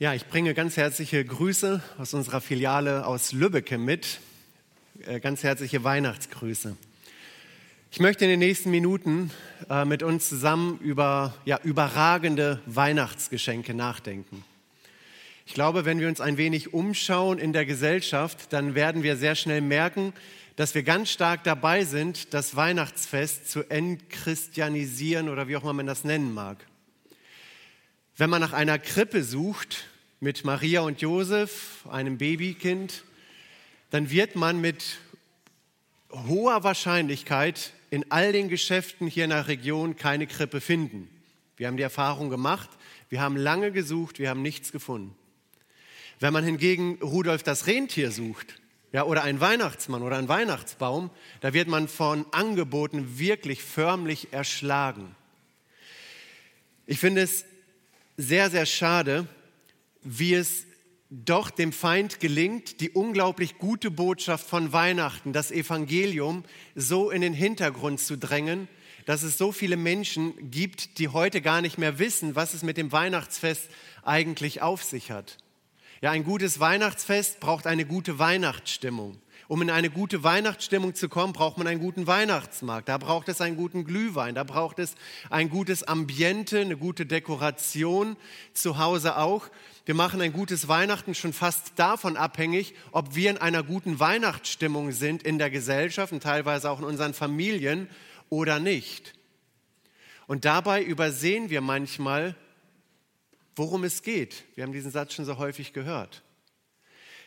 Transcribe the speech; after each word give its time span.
Ja, 0.00 0.14
ich 0.14 0.26
bringe 0.26 0.54
ganz 0.54 0.76
herzliche 0.76 1.24
Grüße 1.24 1.82
aus 1.98 2.14
unserer 2.14 2.40
Filiale 2.40 3.04
aus 3.04 3.32
Lübbecke 3.32 3.78
mit. 3.78 4.20
Äh, 5.04 5.18
ganz 5.18 5.42
herzliche 5.42 5.82
Weihnachtsgrüße. 5.82 6.76
Ich 7.90 7.98
möchte 7.98 8.24
in 8.24 8.30
den 8.30 8.38
nächsten 8.38 8.70
Minuten 8.70 9.32
äh, 9.68 9.84
mit 9.84 10.04
uns 10.04 10.28
zusammen 10.28 10.78
über 10.78 11.34
ja, 11.46 11.58
überragende 11.64 12.62
Weihnachtsgeschenke 12.66 13.74
nachdenken. 13.74 14.44
Ich 15.46 15.54
glaube, 15.54 15.84
wenn 15.84 15.98
wir 15.98 16.06
uns 16.06 16.20
ein 16.20 16.36
wenig 16.36 16.72
umschauen 16.72 17.40
in 17.40 17.52
der 17.52 17.66
Gesellschaft, 17.66 18.52
dann 18.52 18.76
werden 18.76 19.02
wir 19.02 19.16
sehr 19.16 19.34
schnell 19.34 19.62
merken, 19.62 20.12
dass 20.54 20.76
wir 20.76 20.84
ganz 20.84 21.10
stark 21.10 21.42
dabei 21.42 21.84
sind, 21.84 22.34
das 22.34 22.54
Weihnachtsfest 22.54 23.50
zu 23.50 23.68
entchristianisieren 23.68 25.28
oder 25.28 25.48
wie 25.48 25.56
auch 25.56 25.64
immer 25.64 25.72
man 25.72 25.88
das 25.88 26.04
nennen 26.04 26.32
mag. 26.34 26.64
Wenn 28.18 28.30
man 28.30 28.40
nach 28.40 28.52
einer 28.52 28.80
Krippe 28.80 29.22
sucht 29.22 29.86
mit 30.18 30.44
Maria 30.44 30.80
und 30.80 31.00
Josef, 31.00 31.86
einem 31.88 32.18
Babykind, 32.18 33.04
dann 33.90 34.10
wird 34.10 34.34
man 34.34 34.60
mit 34.60 34.98
hoher 36.10 36.64
Wahrscheinlichkeit 36.64 37.72
in 37.90 38.10
all 38.10 38.32
den 38.32 38.48
Geschäften 38.48 39.06
hier 39.06 39.22
in 39.22 39.30
der 39.30 39.46
Region 39.46 39.94
keine 39.94 40.26
Krippe 40.26 40.60
finden. 40.60 41.08
Wir 41.56 41.68
haben 41.68 41.76
die 41.76 41.84
Erfahrung 41.84 42.28
gemacht, 42.28 42.68
wir 43.08 43.20
haben 43.20 43.36
lange 43.36 43.70
gesucht, 43.70 44.18
wir 44.18 44.30
haben 44.30 44.42
nichts 44.42 44.72
gefunden. 44.72 45.14
Wenn 46.18 46.32
man 46.32 46.42
hingegen 46.42 46.98
Rudolf 47.00 47.44
das 47.44 47.68
Rentier 47.68 48.10
sucht, 48.10 48.60
ja, 48.90 49.04
oder 49.04 49.22
ein 49.22 49.38
Weihnachtsmann 49.38 50.02
oder 50.02 50.16
ein 50.16 50.26
Weihnachtsbaum, 50.26 51.10
da 51.40 51.52
wird 51.52 51.68
man 51.68 51.86
von 51.86 52.26
Angeboten 52.32 53.20
wirklich 53.20 53.62
förmlich 53.62 54.32
erschlagen. 54.32 55.14
Ich 56.84 56.98
finde 56.98 57.22
es 57.22 57.44
sehr, 58.18 58.50
sehr 58.50 58.66
schade, 58.66 59.26
wie 60.02 60.34
es 60.34 60.66
doch 61.08 61.50
dem 61.50 61.72
Feind 61.72 62.20
gelingt, 62.20 62.80
die 62.80 62.90
unglaublich 62.90 63.56
gute 63.58 63.90
Botschaft 63.90 64.46
von 64.46 64.72
Weihnachten, 64.72 65.32
das 65.32 65.50
Evangelium, 65.50 66.44
so 66.74 67.10
in 67.10 67.22
den 67.22 67.32
Hintergrund 67.32 68.00
zu 68.00 68.18
drängen, 68.18 68.68
dass 69.06 69.22
es 69.22 69.38
so 69.38 69.52
viele 69.52 69.78
Menschen 69.78 70.50
gibt, 70.50 70.98
die 70.98 71.08
heute 71.08 71.40
gar 71.40 71.62
nicht 71.62 71.78
mehr 71.78 71.98
wissen, 71.98 72.34
was 72.34 72.52
es 72.52 72.62
mit 72.62 72.76
dem 72.76 72.92
Weihnachtsfest 72.92 73.70
eigentlich 74.02 74.60
auf 74.60 74.82
sich 74.82 75.10
hat. 75.10 75.38
Ja, 76.02 76.10
ein 76.10 76.24
gutes 76.24 76.60
Weihnachtsfest 76.60 77.40
braucht 77.40 77.66
eine 77.66 77.86
gute 77.86 78.18
Weihnachtsstimmung. 78.18 79.18
Um 79.48 79.62
in 79.62 79.70
eine 79.70 79.88
gute 79.88 80.22
Weihnachtsstimmung 80.22 80.94
zu 80.94 81.08
kommen, 81.08 81.32
braucht 81.32 81.56
man 81.56 81.66
einen 81.66 81.80
guten 81.80 82.06
Weihnachtsmarkt. 82.06 82.86
Da 82.86 82.98
braucht 82.98 83.30
es 83.30 83.40
einen 83.40 83.56
guten 83.56 83.84
Glühwein. 83.84 84.34
Da 84.34 84.44
braucht 84.44 84.78
es 84.78 84.94
ein 85.30 85.48
gutes 85.48 85.82
Ambiente, 85.82 86.60
eine 86.60 86.76
gute 86.76 87.06
Dekoration. 87.06 88.18
Zu 88.52 88.76
Hause 88.76 89.16
auch. 89.16 89.48
Wir 89.86 89.94
machen 89.94 90.20
ein 90.20 90.34
gutes 90.34 90.68
Weihnachten 90.68 91.14
schon 91.14 91.32
fast 91.32 91.72
davon 91.76 92.18
abhängig, 92.18 92.74
ob 92.92 93.14
wir 93.14 93.30
in 93.30 93.38
einer 93.38 93.62
guten 93.62 93.98
Weihnachtsstimmung 93.98 94.92
sind 94.92 95.22
in 95.22 95.38
der 95.38 95.48
Gesellschaft 95.48 96.12
und 96.12 96.22
teilweise 96.22 96.70
auch 96.70 96.80
in 96.80 96.84
unseren 96.84 97.14
Familien 97.14 97.88
oder 98.28 98.58
nicht. 98.58 99.14
Und 100.26 100.44
dabei 100.44 100.82
übersehen 100.82 101.48
wir 101.48 101.62
manchmal, 101.62 102.36
worum 103.56 103.82
es 103.84 104.02
geht. 104.02 104.44
Wir 104.56 104.64
haben 104.64 104.74
diesen 104.74 104.90
Satz 104.90 105.14
schon 105.14 105.24
so 105.24 105.38
häufig 105.38 105.72
gehört. 105.72 106.22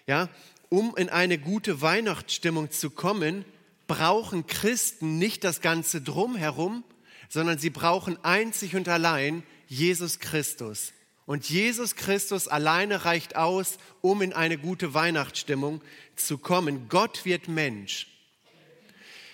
Ja, 0.06 0.30
um 0.72 0.96
in 0.96 1.10
eine 1.10 1.38
gute 1.38 1.82
Weihnachtsstimmung 1.82 2.72
zu 2.72 2.90
kommen, 2.90 3.44
brauchen 3.88 4.48
Christen 4.48 5.18
nicht 5.18 5.44
das 5.44 5.60
Ganze 5.60 6.00
drumherum, 6.02 6.86
sondern 7.28 7.60
sie 7.60 7.70
brauchen 7.70 8.18
einzig 8.24 8.74
und 8.78 8.88
allein 8.88 9.44
Jesus 9.68 10.20
Christus. 10.20 10.94
Und 11.26 11.50
Jesus 11.50 11.98
Christus 11.98 12.48
alleine 12.48 13.04
reicht 13.04 13.36
aus, 13.36 13.80
um 14.00 14.22
in 14.22 14.32
eine 14.32 14.58
gute 14.58 14.94
Weihnachtsstimmung 14.94 15.82
zu 16.16 16.38
kommen. 16.38 16.88
Gott 16.88 17.26
wird 17.26 17.50
Mensch. 17.50 18.08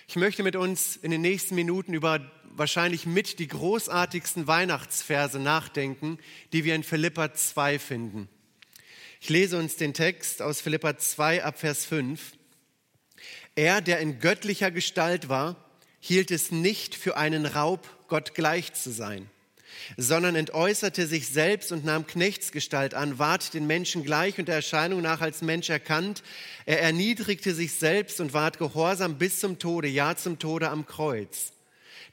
Ich 0.08 0.16
möchte 0.16 0.42
mit 0.42 0.56
uns 0.56 0.96
in 0.96 1.12
den 1.12 1.20
nächsten 1.20 1.54
Minuten 1.54 1.94
über 1.94 2.28
wahrscheinlich 2.50 3.06
mit 3.06 3.38
die 3.38 3.46
großartigsten 3.46 4.48
Weihnachtsverse 4.48 5.38
nachdenken, 5.38 6.18
die 6.52 6.64
wir 6.64 6.74
in 6.74 6.82
Philippa 6.82 7.32
2 7.32 7.78
finden. 7.78 8.28
Ich 9.20 9.30
lese 9.30 9.58
uns 9.58 9.74
den 9.74 9.94
Text 9.94 10.40
aus 10.42 10.60
Philippa 10.60 10.96
2 10.96 11.42
ab 11.42 11.58
Vers 11.58 11.84
5. 11.84 12.20
Er, 13.56 13.80
der 13.80 13.98
in 13.98 14.20
göttlicher 14.20 14.70
Gestalt 14.70 15.28
war, 15.28 15.56
hielt 15.98 16.30
es 16.30 16.52
nicht 16.52 16.94
für 16.94 17.16
einen 17.16 17.44
Raub, 17.44 17.88
Gott 18.06 18.34
gleich 18.34 18.72
zu 18.74 18.92
sein, 18.92 19.28
sondern 19.96 20.36
entäußerte 20.36 21.08
sich 21.08 21.28
selbst 21.28 21.72
und 21.72 21.84
nahm 21.84 22.06
Knechtsgestalt 22.06 22.94
an, 22.94 23.18
ward 23.18 23.54
den 23.54 23.66
Menschen 23.66 24.04
gleich 24.04 24.38
und 24.38 24.46
der 24.46 24.54
Erscheinung 24.54 25.02
nach 25.02 25.20
als 25.20 25.42
Mensch 25.42 25.68
erkannt. 25.68 26.22
Er 26.64 26.80
erniedrigte 26.80 27.54
sich 27.54 27.74
selbst 27.74 28.20
und 28.20 28.32
ward 28.32 28.58
gehorsam 28.58 29.18
bis 29.18 29.40
zum 29.40 29.58
Tode, 29.58 29.88
ja 29.88 30.14
zum 30.14 30.38
Tode 30.38 30.70
am 30.70 30.86
Kreuz. 30.86 31.52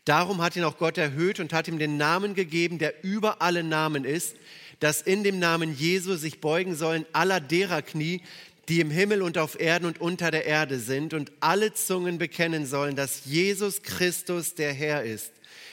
Darum 0.05 0.41
hat 0.41 0.55
ihn 0.55 0.63
auch 0.63 0.77
Gott 0.77 0.97
erhöht 0.97 1.39
und 1.39 1.53
hat 1.53 1.67
ihm 1.67 1.79
den 1.79 1.97
Namen 1.97 2.33
gegeben, 2.33 2.79
der 2.79 3.03
über 3.03 3.41
alle 3.43 3.63
Namen 3.63 4.05
ist, 4.05 4.35
dass 4.79 5.01
in 5.01 5.23
dem 5.23 5.39
Namen 5.39 5.75
Jesu 5.75 6.15
sich 6.15 6.41
beugen 6.41 6.75
sollen 6.75 7.05
aller 7.13 7.39
derer 7.39 7.81
Knie, 7.81 8.21
die 8.67 8.79
im 8.79 8.89
Himmel 8.89 9.21
und 9.21 9.37
auf 9.37 9.59
Erden 9.59 9.85
und 9.85 10.01
unter 10.01 10.31
der 10.31 10.45
Erde 10.45 10.79
sind 10.79 11.13
und 11.13 11.31
alle 11.39 11.73
Zungen 11.73 12.17
bekennen 12.17 12.65
sollen, 12.65 12.95
dass 12.95 13.25
Jesus 13.25 13.83
Christus 13.83 14.55
der 14.55 14.73
Herr 14.73 15.03
ist, 15.03 15.31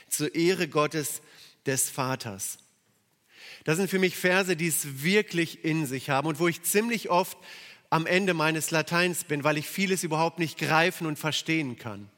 zur 0.09 0.35
Ehre 0.35 0.69
Gottes 0.69 1.23
des 1.67 1.89
Vaters. 1.89 2.59
Das 3.65 3.77
sind 3.77 3.89
für 3.89 3.99
mich 3.99 4.17
Verse, 4.17 4.57
die 4.57 4.67
es 4.67 5.03
wirklich 5.03 5.65
in 5.65 5.87
sich 5.87 6.11
haben 6.11 6.27
und 6.27 6.39
wo 6.41 6.49
ich 6.49 6.63
ziemlich 6.63 7.11
oft 7.11 7.39
am 7.91 8.07
Ende 8.07 8.35
meines 8.35 8.71
Lateins 8.71 9.25
bin, 9.25 9.45
weil 9.45 9.59
ich 9.59 9.69
vieles 9.69 10.03
überhaupt 10.03 10.39
nicht 10.39 10.59
greifen 10.59 11.07
und 11.07 11.19
verstehen 11.19 11.77
kann. 11.77 12.11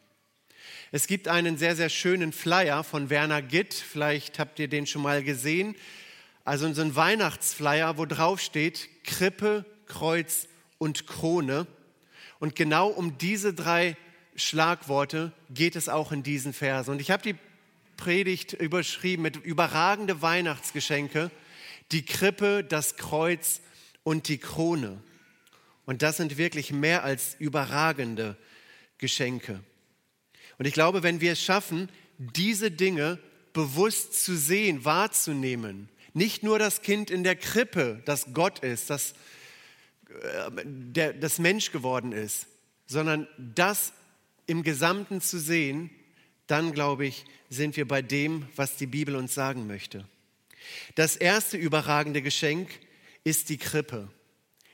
Es 0.93 1.07
gibt 1.07 1.29
einen 1.29 1.59
sehr, 1.59 1.75
sehr 1.75 1.89
schönen 1.89 2.33
Flyer 2.33 2.85
von 2.85 3.11
Werner 3.11 3.43
Gitt, 3.43 3.75
vielleicht 3.75 4.39
habt 4.39 4.59
ihr 4.59 4.69
den 4.69 4.87
schon 4.87 5.03
mal 5.03 5.23
gesehen. 5.23 5.75
Also 6.45 6.71
so 6.75 6.83
ein 6.83 6.95
Weihnachtsflyer, 6.95 7.97
wo 7.97 8.05
drauf 8.05 8.41
steht 8.41 8.89
Krippe, 9.05 9.65
Kreuz 9.87 10.47
und 10.79 11.07
Krone. 11.07 11.67
Und 12.39 12.55
genau 12.55 12.89
um 12.89 13.17
diese 13.17 13.55
drei 13.55 13.97
Schlagworte 14.37 15.33
geht 15.51 15.75
es 15.75 15.89
auch 15.89 16.13
in 16.13 16.23
diesen 16.23 16.53
Versen. 16.53 16.91
Und 16.91 17.01
ich 17.01 17.11
habe 17.11 17.23
die 17.23 17.37
Predigt 17.97 18.53
überschrieben 18.53 19.23
mit 19.23 19.37
überragende 19.37 20.21
Weihnachtsgeschenke, 20.21 21.31
die 21.93 22.05
Krippe, 22.05 22.63
das 22.63 22.97
Kreuz 22.97 23.61
und 24.03 24.29
die 24.29 24.39
Krone. 24.39 25.01
Und 25.87 26.03
das 26.03 26.17
sind 26.19 26.37
wirklich 26.37 26.73
mehr 26.73 27.05
als 27.05 27.37
überragende 27.39 28.37
Geschenke. 28.99 29.61
Und 30.59 30.67
ich 30.67 30.75
glaube, 30.75 31.03
wenn 31.03 31.21
wir 31.21 31.33
es 31.33 31.43
schaffen, 31.43 31.89
diese 32.19 32.71
Dinge 32.71 33.19
bewusst 33.53 34.25
zu 34.25 34.37
sehen, 34.37 34.85
wahrzunehmen, 34.85 35.89
nicht 36.15 36.43
nur 36.43 36.59
das 36.59 36.83
Kind 36.83 37.11
in 37.11 37.25
der 37.25 37.37
Krippe, 37.37 38.01
das 38.07 38.33
Gott 38.33 38.61
ist, 38.61 38.89
das, 38.89 39.13
äh, 40.09 40.51
der, 40.65 41.13
das 41.13 41.39
Mensch 41.39 41.73
geworden 41.73 42.13
ist, 42.13 42.47
sondern 42.87 43.29
das 43.39 43.93
im 44.47 44.63
Gesamten 44.63 45.21
zu 45.21 45.39
sehen, 45.39 45.91
dann 46.47 46.73
glaube 46.73 47.07
ich, 47.07 47.25
sind 47.51 47.77
wir 47.77 47.87
bei 47.87 48.03
dem, 48.03 48.47
was 48.57 48.77
die 48.77 48.87
Bibel 48.87 49.17
uns 49.17 49.35
sagen 49.35 49.67
möchte. 49.67 50.07
Das 50.95 51.17
erste 51.17 51.57
überragende 51.57 52.23
Geschenk 52.23 52.69
ist 53.25 53.49
die 53.49 53.59
Krippe. 53.59 54.09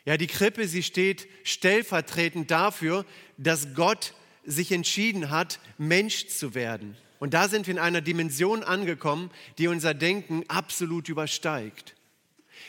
Ja, 0.05 0.17
die 0.17 0.27
Krippe, 0.27 0.67
sie 0.67 0.83
steht 0.83 1.29
stellvertretend 1.45 2.51
dafür, 2.51 3.05
dass 3.37 3.75
Gott 3.75 4.15
sich 4.45 4.73
entschieden 4.73 5.31
hat, 5.31 5.61
Mensch 5.79 6.27
zu 6.29 6.55
werden. 6.55 6.97
Und 7.21 7.35
da 7.35 7.49
sind 7.49 7.67
wir 7.67 7.75
in 7.75 7.79
einer 7.79 8.01
Dimension 8.01 8.65
angekommen, 8.65 9.31
die 9.59 9.69
unser 9.69 9.95
Denken 9.95 10.43
absolut 10.49 11.09
übersteigt. 11.09 11.95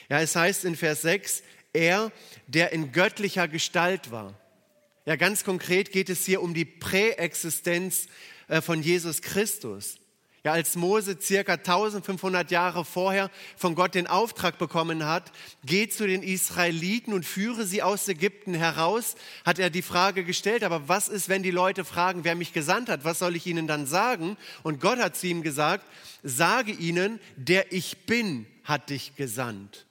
Ja, 0.09 0.19
es 0.19 0.36
heißt 0.36 0.65
in 0.65 0.75
Vers 0.75 1.01
6, 1.01 1.42
er, 1.74 2.12
der 2.48 2.74
in 2.74 2.92
göttlicher 2.92 3.48
Gestalt 3.48 4.12
war. 4.12 4.38
Ja, 5.06 5.15
ganz 5.15 5.45
konkret 5.45 5.92
geht 5.92 6.09
es 6.09 6.25
hier 6.25 6.42
um 6.42 6.53
die 6.53 6.65
Präexistenz 6.65 8.07
äh, 8.50 8.62
von 8.62 8.83
Jesus 8.83 9.21
Christus. 9.21 9.98
Ja, 10.44 10.54
als 10.54 10.76
Mose 10.76 11.18
circa 11.22 11.54
1500 11.54 12.50
Jahre 12.50 12.84
vorher 12.84 13.30
von 13.56 13.76
Gott 13.76 13.94
den 13.94 14.08
Auftrag 14.08 14.58
bekommen 14.58 15.06
hat, 15.06 15.32
geh 15.64 15.88
zu 15.88 16.08
den 16.08 16.24
Israeliten 16.24 17.14
und 17.14 17.28
führe 17.28 17.64
sie 17.64 17.84
aus 17.84 18.08
Ägypten 18.08 18.56
heraus, 18.56 19.14
hat 19.46 19.60
er 19.60 19.70
die 19.70 19.84
Frage 19.84 20.24
gestellt, 20.24 20.64
aber 20.64 20.88
was 20.88 21.10
ist, 21.10 21.30
wenn 21.30 21.44
die 21.44 21.52
Leute 21.52 21.86
fragen, 21.86 22.24
wer 22.24 22.34
mich 22.34 22.54
gesandt 22.54 22.90
hat, 22.90 23.06
was 23.06 23.20
soll 23.20 23.36
ich 23.36 23.46
ihnen 23.46 23.68
dann 23.68 23.86
sagen? 23.86 24.36
Und 24.64 24.82
Gott 24.82 24.98
hat 24.98 25.16
zu 25.16 25.28
ihm 25.28 25.44
gesagt, 25.44 25.86
sage 26.24 26.72
ihnen, 26.72 27.20
der 27.36 27.72
ich 27.72 28.08
bin, 28.08 28.48
hat 28.64 28.90
dich 28.90 29.16
gesandt. 29.16 29.86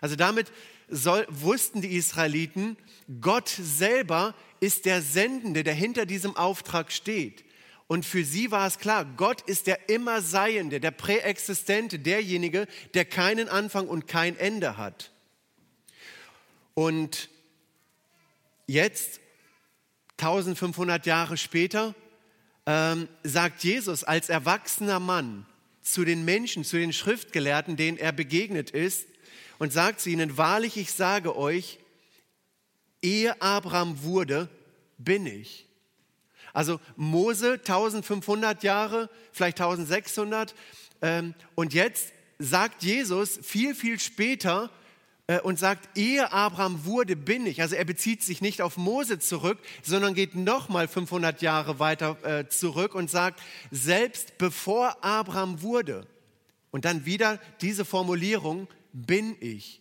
Also 0.00 0.16
damit 0.16 0.50
soll, 0.88 1.26
wussten 1.28 1.82
die 1.82 1.94
Israeliten, 1.94 2.78
Gott 3.20 3.48
selber 3.48 4.34
ist 4.60 4.86
der 4.86 5.02
Sendende, 5.02 5.62
der 5.62 5.74
hinter 5.74 6.06
diesem 6.06 6.36
Auftrag 6.36 6.90
steht. 6.90 7.44
Und 7.90 8.06
für 8.06 8.24
sie 8.24 8.52
war 8.52 8.68
es 8.68 8.78
klar, 8.78 9.04
Gott 9.04 9.40
ist 9.40 9.66
der 9.66 9.88
immer 9.88 10.22
Seiende, 10.22 10.78
der 10.78 10.92
Präexistente, 10.92 11.98
derjenige, 11.98 12.68
der 12.94 13.04
keinen 13.04 13.48
Anfang 13.48 13.88
und 13.88 14.06
kein 14.06 14.36
Ende 14.36 14.76
hat. 14.76 15.10
Und 16.74 17.30
jetzt, 18.68 19.18
1500 20.18 21.04
Jahre 21.04 21.36
später, 21.36 21.96
ähm, 22.64 23.08
sagt 23.24 23.64
Jesus 23.64 24.04
als 24.04 24.28
erwachsener 24.28 25.00
Mann 25.00 25.44
zu 25.82 26.04
den 26.04 26.24
Menschen, 26.24 26.62
zu 26.62 26.76
den 26.76 26.92
Schriftgelehrten, 26.92 27.76
denen 27.76 27.98
er 27.98 28.12
begegnet 28.12 28.70
ist, 28.70 29.08
und 29.58 29.72
sagt 29.72 30.00
zu 30.00 30.10
ihnen, 30.10 30.36
wahrlich, 30.36 30.76
ich 30.76 30.92
sage 30.92 31.34
euch, 31.34 31.80
ehe 33.02 33.42
Abraham 33.42 34.04
wurde, 34.04 34.48
bin 34.96 35.26
ich. 35.26 35.66
Also 36.52 36.80
Mose 36.96 37.54
1500 37.54 38.62
Jahre, 38.62 39.08
vielleicht 39.32 39.60
1600. 39.60 40.54
Ähm, 41.02 41.34
und 41.54 41.74
jetzt 41.74 42.12
sagt 42.38 42.82
Jesus 42.82 43.38
viel, 43.42 43.74
viel 43.74 43.98
später 43.98 44.70
äh, 45.26 45.40
und 45.40 45.58
sagt, 45.58 45.96
ehe 45.96 46.32
Abraham 46.32 46.84
wurde, 46.84 47.14
bin 47.14 47.46
ich. 47.46 47.62
Also 47.62 47.76
er 47.76 47.84
bezieht 47.84 48.22
sich 48.24 48.40
nicht 48.40 48.62
auf 48.62 48.76
Mose 48.76 49.18
zurück, 49.18 49.58
sondern 49.82 50.14
geht 50.14 50.34
nochmal 50.34 50.88
500 50.88 51.40
Jahre 51.42 51.78
weiter 51.78 52.16
äh, 52.24 52.48
zurück 52.48 52.94
und 52.94 53.10
sagt, 53.10 53.40
selbst 53.70 54.38
bevor 54.38 55.04
Abraham 55.04 55.62
wurde. 55.62 56.06
Und 56.72 56.84
dann 56.84 57.04
wieder 57.04 57.38
diese 57.60 57.84
Formulierung, 57.84 58.66
bin 58.92 59.36
ich. 59.40 59.80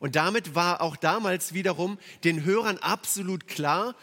Und 0.00 0.16
damit 0.16 0.54
war 0.54 0.80
auch 0.80 0.96
damals 0.96 1.54
wiederum 1.54 1.98
den 2.24 2.44
Hörern 2.44 2.78
absolut 2.78 3.46
klar, 3.46 3.94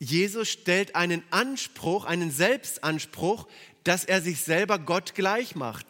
Jesus 0.00 0.48
stellt 0.48 0.96
einen 0.96 1.22
Anspruch, 1.30 2.06
einen 2.06 2.30
Selbstanspruch, 2.30 3.46
dass 3.84 4.04
er 4.04 4.20
sich 4.22 4.40
selber 4.40 4.78
Gott 4.78 5.14
gleich 5.14 5.54
macht. 5.54 5.86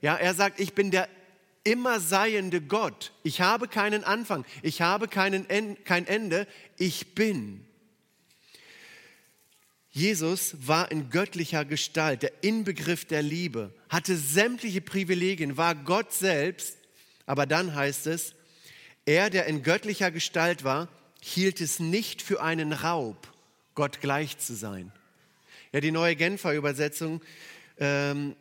Ja, 0.00 0.16
er 0.16 0.34
sagt, 0.34 0.58
ich 0.58 0.72
bin 0.72 0.90
der 0.90 1.08
immer 1.62 2.00
seiende 2.00 2.62
Gott. 2.62 3.12
Ich 3.22 3.42
habe 3.42 3.68
keinen 3.68 4.02
Anfang, 4.02 4.46
ich 4.62 4.80
habe 4.80 5.08
keinen 5.08 5.46
kein 5.84 6.06
Ende, 6.06 6.46
ich 6.78 7.14
bin. 7.14 7.66
Jesus 9.90 10.54
war 10.66 10.90
in 10.90 11.10
göttlicher 11.10 11.64
Gestalt, 11.64 12.22
der 12.22 12.32
Inbegriff 12.42 13.04
der 13.04 13.22
Liebe, 13.22 13.74
hatte 13.88 14.16
sämtliche 14.16 14.80
Privilegien, 14.80 15.56
war 15.56 15.74
Gott 15.74 16.12
selbst, 16.12 16.78
aber 17.26 17.44
dann 17.44 17.74
heißt 17.74 18.06
es, 18.06 18.34
er, 19.04 19.30
der 19.30 19.46
in 19.46 19.62
göttlicher 19.62 20.10
Gestalt 20.10 20.64
war, 20.64 20.88
hielt 21.20 21.60
es 21.60 21.80
nicht 21.80 22.22
für 22.22 22.40
einen 22.40 22.72
Raub, 22.72 23.29
Gott 23.80 24.02
gleich 24.02 24.36
zu 24.36 24.54
sein. 24.54 24.92
Ja, 25.72 25.80
die 25.80 25.90
neue 25.90 26.14
Genfer 26.14 26.52
Übersetzung 26.52 27.22
ähm, 27.78 28.36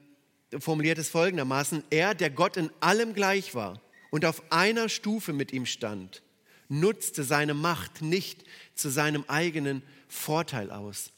formuliert 0.60 0.98
es 0.98 1.08
folgendermaßen, 1.08 1.82
er, 1.92 2.14
der 2.14 2.30
Gott 2.30 2.58
in 2.58 2.70
allem 2.82 3.14
gleich 3.14 3.56
war 3.56 3.82
und 4.10 4.26
auf 4.26 4.44
einer 4.52 4.90
Stufe 4.90 5.32
mit 5.32 5.54
ihm 5.54 5.66
stand, 5.66 6.24
nutzte 6.68 7.24
seine 7.24 7.54
Macht 7.54 8.02
nicht 8.02 8.44
zu 8.76 8.90
seinem 8.90 9.24
eigenen 9.30 9.82
Vorteil 10.10 10.72
aus. 10.72 11.12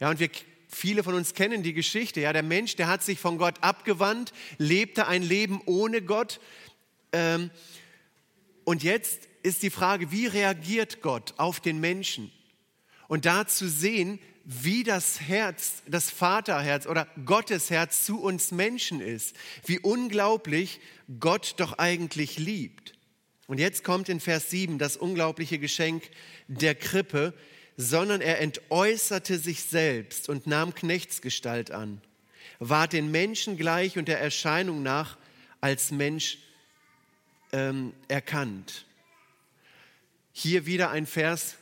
Ja, 0.00 0.08
und 0.08 0.20
wir, 0.20 0.30
viele 0.70 1.02
von 1.02 1.12
uns 1.12 1.34
kennen 1.34 1.62
die 1.62 1.74
Geschichte. 1.74 2.22
Ja, 2.22 2.32
der 2.32 2.42
Mensch, 2.42 2.76
der 2.76 2.88
hat 2.88 3.02
sich 3.02 3.20
von 3.20 3.36
Gott 3.36 3.56
abgewandt, 3.62 4.32
lebte 4.56 5.06
ein 5.06 5.22
Leben 5.22 5.60
ohne 5.66 6.00
Gott. 6.00 6.40
Ähm, 7.12 7.50
und 8.64 8.82
jetzt 8.82 9.28
ist 9.42 9.62
die 9.62 9.68
Frage, 9.68 10.10
wie 10.12 10.24
reagiert 10.24 11.02
Gott 11.02 11.34
auf 11.36 11.60
den 11.60 11.78
Menschen? 11.78 12.32
Und 13.08 13.24
da 13.26 13.46
zu 13.46 13.68
sehen, 13.68 14.20
wie 14.44 14.82
das 14.82 15.20
Herz, 15.20 15.82
das 15.86 16.10
Vaterherz 16.10 16.86
oder 16.86 17.06
Gottes 17.26 17.68
Herz 17.68 18.04
zu 18.04 18.22
uns 18.22 18.50
Menschen 18.50 19.00
ist, 19.00 19.36
wie 19.66 19.78
unglaublich 19.78 20.80
Gott 21.20 21.54
doch 21.58 21.76
eigentlich 21.78 22.38
liebt. 22.38 22.94
Und 23.46 23.58
jetzt 23.58 23.84
kommt 23.84 24.08
in 24.08 24.20
Vers 24.20 24.50
7 24.50 24.78
das 24.78 24.96
unglaubliche 24.96 25.58
Geschenk 25.58 26.08
der 26.46 26.74
Krippe, 26.74 27.34
sondern 27.76 28.20
er 28.20 28.40
entäußerte 28.40 29.38
sich 29.38 29.64
selbst 29.64 30.28
und 30.28 30.46
nahm 30.46 30.74
Knechtsgestalt 30.74 31.70
an, 31.70 32.00
war 32.58 32.88
den 32.88 33.10
Menschen 33.10 33.56
gleich 33.56 33.98
und 33.98 34.08
der 34.08 34.20
Erscheinung 34.20 34.82
nach 34.82 35.16
als 35.60 35.90
Mensch 35.90 36.38
ähm, 37.52 37.92
erkannt. 38.08 38.86
Hier 40.32 40.66
wieder 40.66 40.90
ein 40.90 41.06
Vers, 41.06 41.56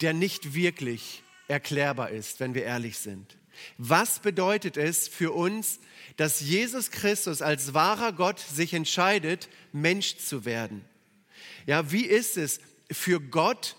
der 0.00 0.12
nicht 0.12 0.54
wirklich 0.54 1.22
erklärbar 1.48 2.10
ist, 2.10 2.40
wenn 2.40 2.54
wir 2.54 2.64
ehrlich 2.64 2.98
sind. 2.98 3.36
Was 3.76 4.20
bedeutet 4.20 4.76
es 4.76 5.08
für 5.08 5.32
uns, 5.32 5.80
dass 6.16 6.40
Jesus 6.40 6.90
Christus 6.90 7.42
als 7.42 7.74
wahrer 7.74 8.12
Gott 8.12 8.38
sich 8.38 8.72
entscheidet, 8.72 9.48
Mensch 9.72 10.16
zu 10.16 10.44
werden? 10.44 10.84
Ja, 11.66 11.92
wie 11.92 12.04
ist 12.04 12.36
es 12.36 12.60
für 12.90 13.20
Gott, 13.20 13.76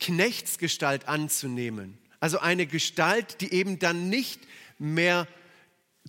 Knechtsgestalt 0.00 1.08
anzunehmen? 1.08 1.98
Also 2.20 2.38
eine 2.38 2.66
Gestalt, 2.66 3.40
die 3.40 3.52
eben 3.52 3.78
dann 3.78 4.08
nicht 4.08 4.40
mehr 4.78 5.28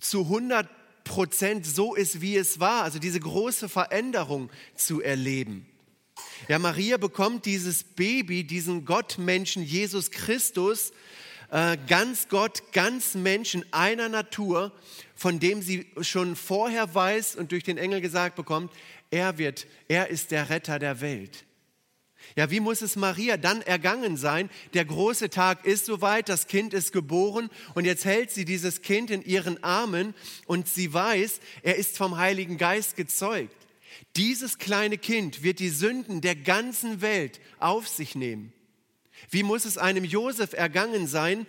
zu 0.00 0.22
100 0.22 0.68
Prozent 1.04 1.66
so 1.66 1.94
ist, 1.94 2.20
wie 2.20 2.36
es 2.36 2.60
war, 2.60 2.82
also 2.82 2.98
diese 2.98 3.20
große 3.20 3.68
Veränderung 3.68 4.50
zu 4.74 5.02
erleben. 5.02 5.66
Ja, 6.48 6.58
Maria 6.58 6.96
bekommt 6.98 7.46
dieses 7.46 7.84
Baby, 7.84 8.44
diesen 8.44 8.84
Gottmenschen 8.84 9.62
Jesus 9.62 10.10
Christus, 10.10 10.92
äh, 11.50 11.78
ganz 11.86 12.28
Gott, 12.28 12.72
ganz 12.72 13.14
Mensch 13.14 13.54
in 13.54 13.64
einer 13.72 14.08
Natur, 14.08 14.72
von 15.14 15.40
dem 15.40 15.62
sie 15.62 15.86
schon 16.00 16.36
vorher 16.36 16.94
weiß 16.94 17.36
und 17.36 17.52
durch 17.52 17.62
den 17.62 17.78
Engel 17.78 18.00
gesagt 18.00 18.36
bekommt, 18.36 18.72
er 19.10 19.38
wird, 19.38 19.66
er 19.88 20.08
ist 20.08 20.32
der 20.32 20.50
Retter 20.50 20.78
der 20.78 21.00
Welt. 21.00 21.44
Ja, 22.36 22.50
wie 22.50 22.60
muss 22.60 22.82
es 22.82 22.96
Maria 22.96 23.36
dann 23.36 23.62
ergangen 23.62 24.16
sein? 24.16 24.50
Der 24.72 24.84
große 24.84 25.30
Tag 25.30 25.64
ist 25.64 25.86
soweit, 25.86 26.28
das 26.28 26.46
Kind 26.46 26.74
ist 26.74 26.92
geboren 26.92 27.50
und 27.74 27.84
jetzt 27.84 28.04
hält 28.04 28.30
sie 28.30 28.44
dieses 28.44 28.82
Kind 28.82 29.10
in 29.10 29.22
ihren 29.22 29.62
Armen 29.62 30.14
und 30.46 30.68
sie 30.68 30.92
weiß, 30.92 31.40
er 31.62 31.76
ist 31.76 31.96
vom 31.96 32.16
Heiligen 32.16 32.58
Geist 32.58 32.96
gezeugt. 32.96 33.63
Dieses 34.16 34.58
kleine 34.58 34.98
Kind 34.98 35.42
wird 35.42 35.58
die 35.58 35.70
Sünden 35.70 36.20
der 36.20 36.36
ganzen 36.36 37.00
Welt 37.00 37.40
auf 37.58 37.88
sich 37.88 38.14
nehmen. 38.14 38.52
Wie 39.30 39.42
muss 39.42 39.64
es 39.64 39.78
einem 39.78 40.04
Josef 40.04 40.52
ergangen 40.52 41.06
sein, 41.06 41.46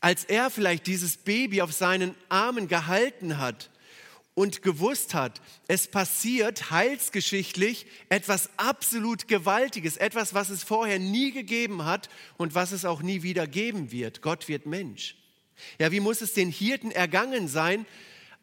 als 0.00 0.24
er 0.24 0.50
vielleicht 0.50 0.86
dieses 0.86 1.16
Baby 1.16 1.62
auf 1.62 1.72
seinen 1.72 2.14
Armen 2.28 2.68
gehalten 2.68 3.38
hat 3.38 3.70
und 4.34 4.62
gewusst 4.62 5.14
hat, 5.14 5.40
es 5.66 5.86
passiert 5.88 6.70
heilsgeschichtlich 6.70 7.86
etwas 8.08 8.50
absolut 8.58 9.28
Gewaltiges, 9.28 9.96
etwas, 9.96 10.34
was 10.34 10.50
es 10.50 10.62
vorher 10.62 10.98
nie 10.98 11.32
gegeben 11.32 11.84
hat 11.84 12.08
und 12.36 12.54
was 12.54 12.72
es 12.72 12.84
auch 12.84 13.02
nie 13.02 13.22
wieder 13.22 13.46
geben 13.46 13.90
wird. 13.90 14.22
Gott 14.22 14.48
wird 14.48 14.66
Mensch. 14.66 15.16
Ja, 15.78 15.90
wie 15.90 16.00
muss 16.00 16.20
es 16.20 16.34
den 16.34 16.50
Hirten 16.50 16.90
ergangen 16.90 17.48
sein, 17.48 17.86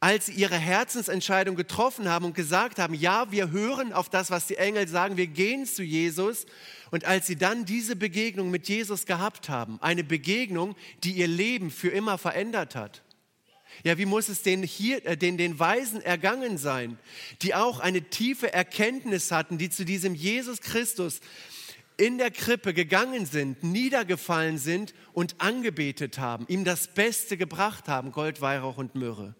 als 0.03 0.25
sie 0.25 0.33
ihre 0.33 0.57
Herzensentscheidung 0.57 1.55
getroffen 1.55 2.09
haben 2.09 2.25
und 2.25 2.35
gesagt 2.35 2.77
haben, 2.77 2.93
ja, 2.93 3.31
wir 3.31 3.51
hören 3.51 3.93
auf 3.93 4.09
das, 4.09 4.31
was 4.31 4.47
die 4.47 4.57
Engel 4.57 4.85
sagen, 4.85 5.15
wir 5.15 5.27
gehen 5.27 5.65
zu 5.65 5.81
Jesus. 5.81 6.45
Und 6.91 7.05
als 7.05 7.25
sie 7.25 7.37
dann 7.37 7.63
diese 7.63 7.95
Begegnung 7.95 8.51
mit 8.51 8.67
Jesus 8.67 9.05
gehabt 9.05 9.47
haben, 9.47 9.81
eine 9.81 10.03
Begegnung, 10.03 10.75
die 11.05 11.13
ihr 11.13 11.29
Leben 11.29 11.71
für 11.71 11.87
immer 11.87 12.17
verändert 12.17 12.75
hat. 12.75 13.01
Ja, 13.85 13.97
wie 13.97 14.05
muss 14.05 14.27
es 14.27 14.41
den, 14.41 14.61
hier, 14.63 15.05
äh, 15.05 15.15
den, 15.15 15.37
den 15.37 15.57
Weisen 15.57 16.01
ergangen 16.01 16.57
sein, 16.57 16.99
die 17.41 17.55
auch 17.55 17.79
eine 17.79 18.01
tiefe 18.01 18.51
Erkenntnis 18.51 19.31
hatten, 19.31 19.57
die 19.57 19.69
zu 19.69 19.85
diesem 19.85 20.15
Jesus 20.15 20.59
Christus 20.59 21.21
in 21.95 22.17
der 22.17 22.29
Krippe 22.29 22.73
gegangen 22.73 23.25
sind, 23.25 23.63
niedergefallen 23.63 24.57
sind 24.57 24.93
und 25.13 25.39
angebetet 25.39 26.19
haben, 26.19 26.43
ihm 26.49 26.65
das 26.65 26.93
Beste 26.93 27.37
gebracht 27.37 27.87
haben, 27.87 28.11
Gold, 28.11 28.41
Weihrauch 28.41 28.75
und 28.75 28.95
Myrrhe. 28.95 29.33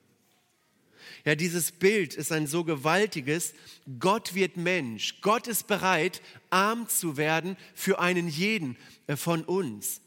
Ja, 1.26 1.36
dieses 1.36 1.72
Bild 1.72 2.16
ist 2.16 2.32
ein 2.32 2.48
so 2.48 2.64
gewaltiges. 2.66 3.54
Gott 4.00 4.36
wird 4.36 4.58
Mensch. 4.58 5.22
Gott 5.22 5.48
ist 5.48 5.68
bereit, 5.68 6.22
arm 6.50 6.90
zu 6.90 7.16
werden 7.16 7.56
für 7.74 8.00
einen 8.00 8.28
jeden 8.28 8.76
äh, 9.08 9.16
von 9.16 9.44
uns. 9.44 10.02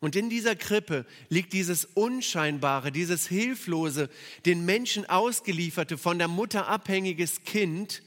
Und 0.00 0.16
in 0.16 0.28
dieser 0.28 0.54
Krippe 0.54 1.06
liegt 1.30 1.54
dieses 1.54 1.86
Unscheinbare, 1.86 2.92
dieses 2.92 3.26
Hilflose, 3.26 4.10
den 4.44 4.64
Menschen 4.64 5.08
ausgelieferte, 5.08 5.96
von 5.96 6.18
der 6.18 6.28
Mutter 6.28 6.68
abhängiges 6.68 7.44
Kind, 7.44 8.02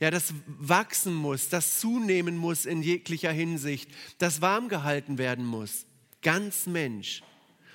ja, 0.00 0.10
das 0.10 0.34
wachsen 0.46 1.14
muss, 1.14 1.48
das 1.48 1.80
zunehmen 1.80 2.36
muss 2.36 2.66
in 2.66 2.82
jeglicher 2.82 3.32
Hinsicht, 3.32 3.90
das 4.18 4.40
warm 4.42 4.68
gehalten 4.68 5.18
werden 5.18 5.44
muss. 5.44 5.86
Ganz 6.22 6.66
Mensch. 6.66 7.22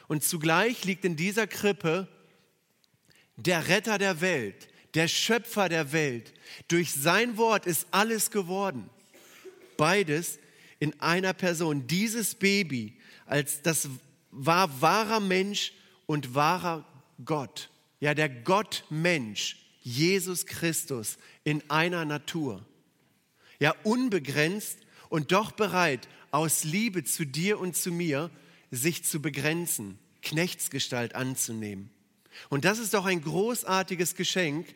Und 0.08 0.24
zugleich 0.24 0.84
liegt 0.84 1.06
in 1.06 1.16
dieser 1.16 1.48
Krippe 1.48 2.08
der 3.36 3.68
Retter 3.68 3.98
der 3.98 4.22
Welt, 4.22 4.68
der 4.94 5.08
Schöpfer 5.08 5.70
der 5.70 5.92
Welt. 5.92 6.34
Durch 6.68 6.92
sein 6.92 7.38
Wort 7.38 7.66
ist 7.66 7.88
alles 7.92 8.32
geworden. 8.32 8.90
Beides 9.78 10.40
in 10.80 11.00
einer 11.00 11.34
Person. 11.34 11.88
Dieses 11.88 12.36
Baby, 12.36 13.00
als 13.26 13.62
das 13.62 13.88
war 14.32 14.82
wahrer 14.82 15.20
Mensch 15.20 15.74
und 16.06 16.36
wahrer 16.36 16.86
Gott. 17.24 17.70
Ja, 18.00 18.14
der 18.14 18.30
Gottmensch, 18.30 19.58
Jesus 19.82 20.46
Christus 20.46 21.18
in 21.44 21.64
einer 21.70 22.06
Natur. 22.06 22.66
ja 23.60 23.76
unbegrenzt 23.84 24.80
und 25.10 25.32
doch 25.32 25.52
bereit, 25.52 26.08
aus 26.32 26.64
Liebe 26.64 27.04
zu 27.04 27.26
dir 27.26 27.60
und 27.60 27.76
zu 27.76 27.92
mir, 27.92 28.32
sich 28.72 29.04
zu 29.04 29.22
begrenzen, 29.22 30.00
Knechtsgestalt 30.22 31.14
anzunehmen. 31.14 31.92
Und 32.50 32.66
das 32.66 32.80
ist 32.80 32.94
doch 32.94 33.06
ein 33.06 33.22
großartiges 33.22 34.16
Geschenk 34.16 34.68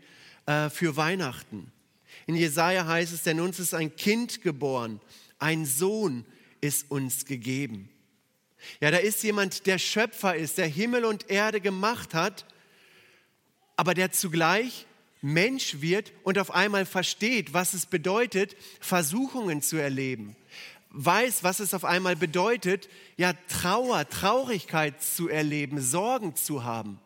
äh, 0.45 0.69
für 0.69 0.95
Weihnachten. 0.97 1.71
In 2.27 2.35
Jesaja 2.35 2.85
heißt 2.85 3.13
es, 3.13 3.23
denn 3.23 3.39
uns 3.39 3.59
ist 3.59 3.73
ein 3.73 3.95
Kind 3.95 4.41
geboren, 4.41 4.99
ein 5.39 5.65
Sohn 5.65 6.25
ist 6.61 6.89
uns 6.89 7.25
gegeben. 7.25 7.89
Ja, 8.79 8.91
da 8.91 8.97
ist 8.97 9.21
jemand, 9.23 9.67
der 9.67 9.77
Schöpfer 9.77 10.35
ist, 10.35 10.57
der 10.57 10.67
Himmel 10.67 11.05
und 11.05 11.29
Erde 11.29 11.61
gemacht 11.61 12.13
hat, 12.13 12.45
aber 13.75 13.93
der 13.93 14.11
zugleich 14.11 14.87
Mensch 15.21 15.81
wird 15.81 16.13
und 16.23 16.37
auf 16.39 16.51
einmal 16.51 16.85
versteht, 16.85 17.53
was 17.53 17.73
es 17.73 17.85
bedeutet, 17.85 18.55
Versuchungen 18.79 19.61
zu 19.61 19.77
erleben. 19.77 20.35
Weiß, 20.89 21.43
was 21.43 21.59
es 21.59 21.73
auf 21.73 21.83
einmal 21.83 22.15
bedeutet, 22.15 22.89
ja, 23.17 23.33
Trauer, 23.49 24.07
Traurigkeit 24.07 25.01
zu 25.01 25.27
erleben, 25.27 25.81
Sorgen 25.81 26.35
zu 26.35 26.63
haben. 26.63 26.99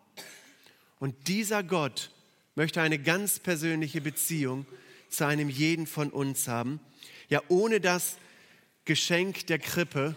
Und 0.99 1.27
dieser 1.27 1.63
Gott 1.63 2.11
möchte 2.55 2.81
eine 2.81 2.99
ganz 2.99 3.39
persönliche 3.39 4.01
Beziehung 4.01 4.65
zu 5.09 5.25
einem 5.25 5.49
jeden 5.49 5.87
von 5.87 6.09
uns 6.09 6.47
haben. 6.47 6.79
Ja, 7.29 7.41
ohne 7.47 7.79
das 7.79 8.17
Geschenk 8.85 9.47
der 9.47 9.59
Krippe 9.59 10.15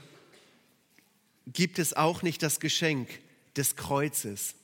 gibt 1.46 1.78
es 1.78 1.94
auch 1.94 2.22
nicht 2.22 2.42
das 2.42 2.60
Geschenk 2.60 3.08
des 3.56 3.76
Kreuzes. 3.76 4.54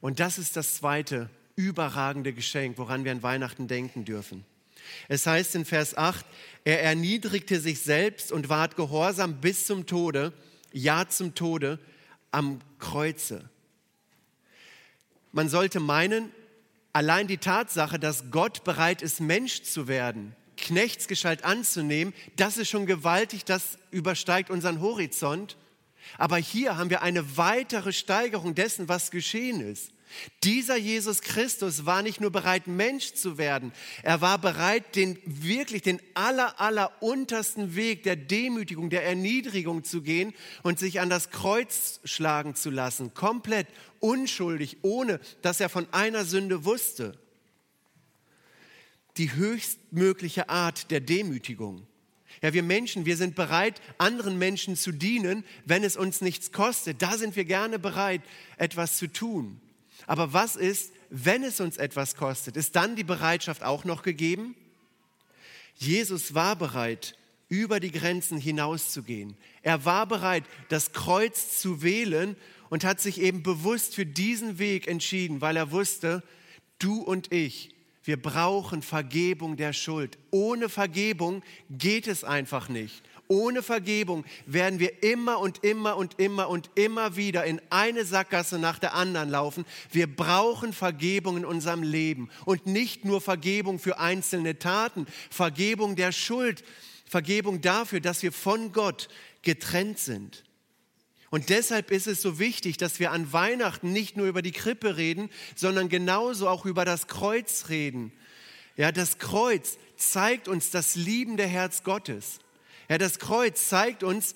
Und 0.00 0.20
das 0.20 0.38
ist 0.38 0.56
das 0.56 0.76
zweite 0.76 1.30
überragende 1.56 2.32
Geschenk, 2.32 2.78
woran 2.78 3.04
wir 3.04 3.12
an 3.12 3.22
Weihnachten 3.22 3.66
denken 3.66 4.04
dürfen. 4.04 4.44
Es 5.08 5.26
heißt 5.26 5.54
in 5.54 5.64
Vers 5.64 5.96
8, 5.96 6.24
er 6.64 6.82
erniedrigte 6.82 7.58
sich 7.58 7.80
selbst 7.80 8.30
und 8.30 8.48
ward 8.48 8.76
gehorsam 8.76 9.40
bis 9.40 9.66
zum 9.66 9.86
Tode, 9.86 10.32
ja 10.72 11.08
zum 11.08 11.34
Tode 11.34 11.78
am 12.30 12.60
Kreuze. 12.78 13.48
Man 15.36 15.50
sollte 15.50 15.80
meinen, 15.80 16.32
allein 16.94 17.26
die 17.26 17.36
Tatsache, 17.36 17.98
dass 17.98 18.30
Gott 18.30 18.64
bereit 18.64 19.02
ist, 19.02 19.20
Mensch 19.20 19.64
zu 19.64 19.86
werden, 19.86 20.34
Knechtsgestalt 20.56 21.44
anzunehmen, 21.44 22.14
das 22.36 22.56
ist 22.56 22.70
schon 22.70 22.86
gewaltig, 22.86 23.44
das 23.44 23.76
übersteigt 23.90 24.48
unseren 24.48 24.80
Horizont. 24.80 25.58
Aber 26.18 26.36
hier 26.36 26.76
haben 26.76 26.90
wir 26.90 27.02
eine 27.02 27.36
weitere 27.36 27.92
Steigerung 27.92 28.54
dessen, 28.54 28.88
was 28.88 29.10
geschehen 29.10 29.60
ist. 29.60 29.92
Dieser 30.44 30.76
Jesus 30.76 31.20
Christus 31.20 31.84
war 31.84 32.02
nicht 32.02 32.20
nur 32.20 32.30
bereit, 32.30 32.66
Mensch 32.66 33.14
zu 33.14 33.38
werden, 33.38 33.72
er 34.02 34.20
war 34.20 34.38
bereit, 34.38 34.94
den 34.94 35.18
wirklich 35.24 35.82
den 35.82 36.00
aller, 36.14 36.60
aller 36.60 37.02
untersten 37.02 37.74
Weg 37.74 38.04
der 38.04 38.16
Demütigung, 38.16 38.88
der 38.88 39.04
Erniedrigung 39.04 39.84
zu 39.84 40.02
gehen 40.02 40.32
und 40.62 40.78
sich 40.78 41.00
an 41.00 41.10
das 41.10 41.30
Kreuz 41.30 42.00
schlagen 42.04 42.54
zu 42.54 42.70
lassen, 42.70 43.14
komplett 43.14 43.66
unschuldig, 44.00 44.78
ohne 44.82 45.20
dass 45.42 45.60
er 45.60 45.68
von 45.68 45.86
einer 45.92 46.24
Sünde 46.24 46.64
wusste. 46.64 47.18
Die 49.16 49.34
höchstmögliche 49.34 50.48
Art 50.50 50.90
der 50.90 51.00
Demütigung. 51.00 51.86
Ja, 52.42 52.52
wir 52.52 52.62
Menschen, 52.62 53.06
wir 53.06 53.16
sind 53.16 53.34
bereit, 53.34 53.80
anderen 53.98 54.38
Menschen 54.38 54.76
zu 54.76 54.92
dienen, 54.92 55.44
wenn 55.64 55.84
es 55.84 55.96
uns 55.96 56.20
nichts 56.20 56.52
kostet. 56.52 57.02
Da 57.02 57.16
sind 57.16 57.36
wir 57.36 57.44
gerne 57.44 57.78
bereit, 57.78 58.22
etwas 58.58 58.98
zu 58.98 59.06
tun. 59.06 59.60
Aber 60.06 60.32
was 60.32 60.56
ist, 60.56 60.92
wenn 61.10 61.42
es 61.42 61.60
uns 61.60 61.76
etwas 61.76 62.16
kostet? 62.16 62.56
Ist 62.56 62.76
dann 62.76 62.96
die 62.96 63.04
Bereitschaft 63.04 63.62
auch 63.62 63.84
noch 63.84 64.02
gegeben? 64.02 64.54
Jesus 65.76 66.34
war 66.34 66.56
bereit, 66.56 67.16
über 67.48 67.80
die 67.80 67.92
Grenzen 67.92 68.38
hinauszugehen. 68.38 69.36
Er 69.62 69.84
war 69.84 70.06
bereit, 70.06 70.44
das 70.68 70.92
Kreuz 70.92 71.58
zu 71.58 71.82
wählen 71.82 72.36
und 72.70 72.84
hat 72.84 73.00
sich 73.00 73.20
eben 73.20 73.42
bewusst 73.42 73.94
für 73.94 74.06
diesen 74.06 74.58
Weg 74.58 74.88
entschieden, 74.88 75.40
weil 75.40 75.56
er 75.56 75.70
wusste, 75.70 76.22
du 76.78 77.00
und 77.00 77.32
ich, 77.32 77.75
wir 78.06 78.22
brauchen 78.22 78.82
Vergebung 78.82 79.56
der 79.56 79.72
Schuld. 79.72 80.16
Ohne 80.30 80.68
Vergebung 80.68 81.42
geht 81.68 82.06
es 82.06 82.22
einfach 82.22 82.68
nicht. 82.68 83.02
Ohne 83.26 83.64
Vergebung 83.64 84.24
werden 84.46 84.78
wir 84.78 85.02
immer 85.02 85.40
und 85.40 85.64
immer 85.64 85.96
und 85.96 86.20
immer 86.20 86.48
und 86.48 86.70
immer 86.76 87.16
wieder 87.16 87.44
in 87.44 87.60
eine 87.70 88.04
Sackgasse 88.04 88.60
nach 88.60 88.78
der 88.78 88.94
anderen 88.94 89.28
laufen. 89.28 89.64
Wir 89.90 90.06
brauchen 90.06 90.72
Vergebung 90.72 91.38
in 91.38 91.44
unserem 91.44 91.82
Leben 91.82 92.30
und 92.44 92.66
nicht 92.66 93.04
nur 93.04 93.20
Vergebung 93.20 93.80
für 93.80 93.98
einzelne 93.98 94.60
Taten, 94.60 95.06
Vergebung 95.28 95.96
der 95.96 96.12
Schuld, 96.12 96.62
Vergebung 97.06 97.60
dafür, 97.60 97.98
dass 97.98 98.22
wir 98.22 98.30
von 98.30 98.70
Gott 98.70 99.08
getrennt 99.42 99.98
sind. 99.98 100.44
Und 101.30 101.48
deshalb 101.48 101.90
ist 101.90 102.06
es 102.06 102.22
so 102.22 102.38
wichtig, 102.38 102.76
dass 102.76 103.00
wir 103.00 103.10
an 103.10 103.32
Weihnachten 103.32 103.92
nicht 103.92 104.16
nur 104.16 104.26
über 104.26 104.42
die 104.42 104.52
Krippe 104.52 104.96
reden, 104.96 105.28
sondern 105.54 105.88
genauso 105.88 106.48
auch 106.48 106.66
über 106.66 106.84
das 106.84 107.08
Kreuz 107.08 107.68
reden. 107.68 108.12
Ja, 108.76 108.92
das 108.92 109.18
Kreuz 109.18 109.78
zeigt 109.96 110.48
uns 110.48 110.70
das 110.70 110.94
liebende 110.94 111.46
Herz 111.46 111.82
Gottes. 111.82 112.38
Ja, 112.88 112.98
das 112.98 113.18
Kreuz 113.18 113.68
zeigt 113.68 114.02
uns 114.02 114.34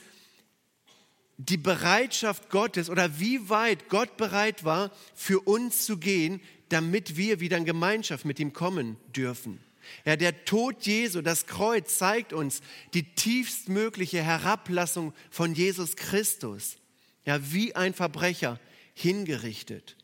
die 1.37 1.57
Bereitschaft 1.57 2.51
Gottes 2.51 2.91
oder 2.91 3.19
wie 3.19 3.49
weit 3.49 3.89
Gott 3.89 4.17
bereit 4.17 4.65
war, 4.65 4.91
für 5.15 5.41
uns 5.41 5.87
zu 5.87 5.97
gehen, 5.97 6.41
damit 6.69 7.17
wir 7.17 7.41
wieder 7.41 7.57
in 7.57 7.65
Gemeinschaft 7.65 8.25
mit 8.25 8.39
ihm 8.39 8.53
kommen 8.53 8.97
dürfen. 9.15 9.61
Ja, 10.05 10.17
der 10.17 10.45
Tod 10.45 10.87
Jesu, 10.87 11.23
das 11.23 11.47
Kreuz 11.47 11.99
zeigt 11.99 12.33
uns 12.33 12.61
die 12.95 13.15
tiefstmögliche 13.15 14.23
Herablassung 14.23 15.15
von 15.31 15.55
Jesus 15.55 15.97
Christus. 15.97 16.77
Ja, 17.25 17.53
wie 17.53 17.75
ein 17.77 17.95
Verbrecher 17.95 18.59
hingerichtet. 18.95 19.97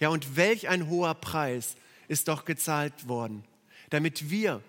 Ja, 0.00 0.08
und 0.08 0.36
welch 0.36 0.68
ein 0.68 0.88
hoher 0.88 1.14
Preis 1.14 1.76
ist 2.08 2.28
doch 2.28 2.44
gezahlt 2.44 3.08
worden, 3.08 3.44
damit 3.90 4.30
wir 4.30 4.62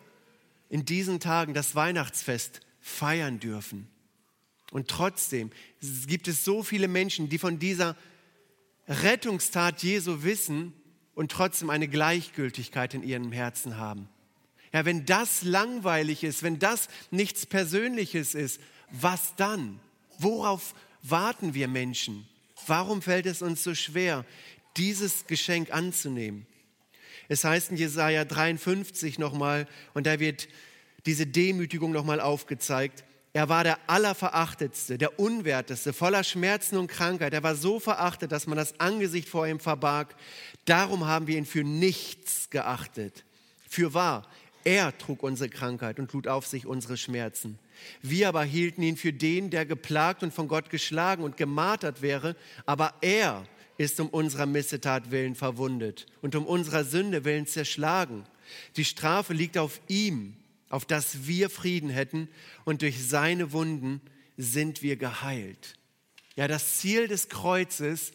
in 0.70 0.86
diesen 0.86 1.20
Tagen 1.20 1.53
das 1.53 1.75
Weihnachtsfest 1.75 2.62
feiern 2.82 3.39
dürfen. 3.39 3.88
Und 4.72 4.88
trotzdem 4.88 5.51
gibt 6.08 6.27
es 6.27 6.46
so 6.46 6.63
viele 6.63 6.88
Menschen, 6.88 7.29
die 7.29 7.39
von 7.39 7.60
dieser 7.60 7.96
Rettungstat 8.88 9.84
Jesu 9.84 10.24
wissen 10.24 10.74
und 11.15 11.32
trotzdem 11.32 11.70
eine 11.70 11.88
Gleichgültigkeit 11.88 12.94
in 12.94 13.03
ihrem 13.03 13.32
Herzen 13.32 13.77
haben. 13.77 14.08
Ja, 14.72 14.86
wenn 14.86 15.06
das 15.06 15.44
langweilig 15.44 16.24
ist, 16.24 16.44
wenn 16.44 16.60
das 16.60 16.88
nichts 17.10 17.46
Persönliches 17.46 18.36
ist, 18.36 18.62
was 18.91 19.36
dann? 19.36 19.79
Worauf 20.20 20.75
warten 21.01 21.53
wir 21.53 21.68
Menschen? 21.68 22.27
Warum 22.68 23.01
fällt 23.01 23.25
es 23.25 23.41
uns 23.41 23.63
so 23.63 23.74
schwer, 23.75 24.25
dieses 24.77 25.27
Geschenk 25.27 25.72
anzunehmen? 25.74 26.46
Es 27.27 27.44
heißt 27.44 27.72
in 27.72 27.77
Jesaja 27.77 28.25
53 28.25 29.20
nochmal, 29.20 29.68
und 29.94 30.08
da 30.08 30.20
wird 30.20 30.48
diese 31.06 31.27
Demütigung 31.27 31.91
nochmal 31.91 32.20
aufgezeigt. 32.20 33.03
Er 33.34 33.48
war 33.48 33.63
der 33.63 33.77
Allerverachtetste, 33.88 34.98
der 34.98 35.20
Unwerteste, 35.20 35.94
voller 35.94 36.24
Schmerzen 36.24 36.77
und 36.77 36.88
Krankheit. 36.88 37.34
Er 37.34 37.44
war 37.44 37.56
so 37.56 37.79
verachtet, 37.79 38.32
dass 38.32 38.48
man 38.48 38.58
das 38.58 38.79
Angesicht 38.79 39.29
vor 39.29 39.48
ihm 39.48 39.60
verbarg. 39.60 40.15
Darum 40.65 41.06
haben 41.06 41.27
wir 41.27 41.38
ihn 41.38 41.46
für 41.46 41.63
nichts 41.63 42.50
geachtet. 42.50 43.24
Für 43.70 43.94
wahr, 43.94 44.27
er 44.63 44.98
trug 44.98 45.22
unsere 45.22 45.50
Krankheit 45.50 46.00
und 46.00 46.12
lud 46.12 46.27
auf 46.27 46.48
sich 46.48 46.65
unsere 46.65 46.98
Schmerzen. 46.98 47.60
Wir 48.02 48.30
aber 48.30 48.44
hielten 48.44 48.82
ihn 48.82 48.98
für 48.98 49.14
den, 49.14 49.50
der 49.50 49.66
geplagt 49.66 50.24
und 50.24 50.34
von 50.34 50.48
Gott 50.48 50.70
geschlagen 50.70 51.24
und 51.24 51.38
gemartert 51.38 52.02
wäre, 52.02 52.36
aber 52.66 52.94
er 53.02 53.46
ist 53.78 54.00
um 54.00 54.10
unserer 54.10 54.46
Missetat 54.46 55.10
willen 55.12 55.36
verwundet 55.36 56.06
und 56.22 56.36
um 56.36 56.46
unserer 56.46 56.84
Sünde 56.84 57.24
willen 57.24 57.48
zerschlagen. 57.48 58.26
Die 58.76 58.86
Strafe 58.86 59.34
liegt 59.34 59.58
auf 59.58 59.80
ihm, 59.88 60.36
auf 60.70 60.86
dass 60.86 61.28
wir 61.28 61.50
Frieden 61.50 61.90
hätten 61.90 62.28
und 62.66 62.82
durch 62.82 63.02
seine 63.02 63.52
Wunden 63.54 64.02
sind 64.38 64.84
wir 64.84 64.98
geheilt. 64.98 65.76
Ja, 66.36 66.48
das 66.48 66.78
Ziel 66.78 67.08
des 67.08 67.30
Kreuzes 67.30 68.12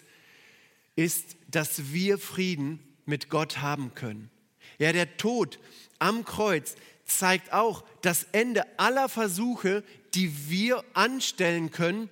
ist, 0.96 1.36
dass 1.48 1.92
wir 1.92 2.18
Frieden 2.18 2.78
mit 3.06 3.28
Gott 3.28 3.58
haben 3.58 3.94
können. 3.94 4.30
Ja, 4.78 4.92
der 4.92 5.16
Tod 5.16 5.58
am 5.98 6.24
Kreuz 6.24 6.76
zeigt 7.04 7.52
auch 7.52 7.84
das 8.02 8.26
Ende 8.32 8.64
aller 8.78 9.08
Versuche, 9.08 9.82
die 10.14 10.48
wir 10.48 10.84
anstellen 10.94 11.70
können, 11.70 12.08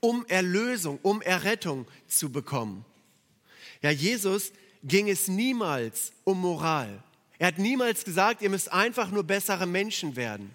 um 0.00 0.24
Erlösung, 0.28 0.98
um 1.02 1.20
Errettung 1.22 1.86
zu 2.08 2.30
bekommen. 2.30 2.84
Ja, 3.82 3.90
Jesus 3.90 4.52
ging 4.82 5.08
es 5.08 5.28
niemals 5.28 6.12
um 6.24 6.40
Moral. 6.40 7.02
Er 7.38 7.48
hat 7.48 7.58
niemals 7.58 8.04
gesagt, 8.04 8.42
ihr 8.42 8.50
müsst 8.50 8.72
einfach 8.72 9.10
nur 9.10 9.24
bessere 9.24 9.66
Menschen 9.66 10.16
werden. 10.16 10.50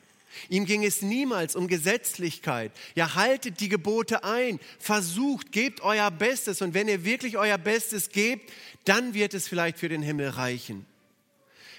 Ihm 0.50 0.65
ging 0.65 0.84
es 0.84 1.01
niemals 1.01 1.55
um 1.55 1.67
Gesetzlichkeit. 1.67 2.72
Ja, 2.93 3.15
haltet 3.15 3.60
die 3.60 3.69
Gebote 3.69 4.24
ein, 4.24 4.60
versucht, 4.79 5.51
gebt 5.51 5.81
euer 5.81 6.12
Bestes 6.12 6.62
und 6.62 6.74
wenn 6.74 6.88
ihr 6.88 7.05
wirklich 7.05 7.38
euer 7.38 7.57
Bestes 7.57 8.10
gebt, 8.10 8.51
dann 8.84 9.13
wird 9.13 9.34
es 9.34 9.48
vielleicht 9.48 9.79
für 9.79 9.89
den 9.89 10.01
Himmel 10.01 10.29
reichen. 10.29 10.86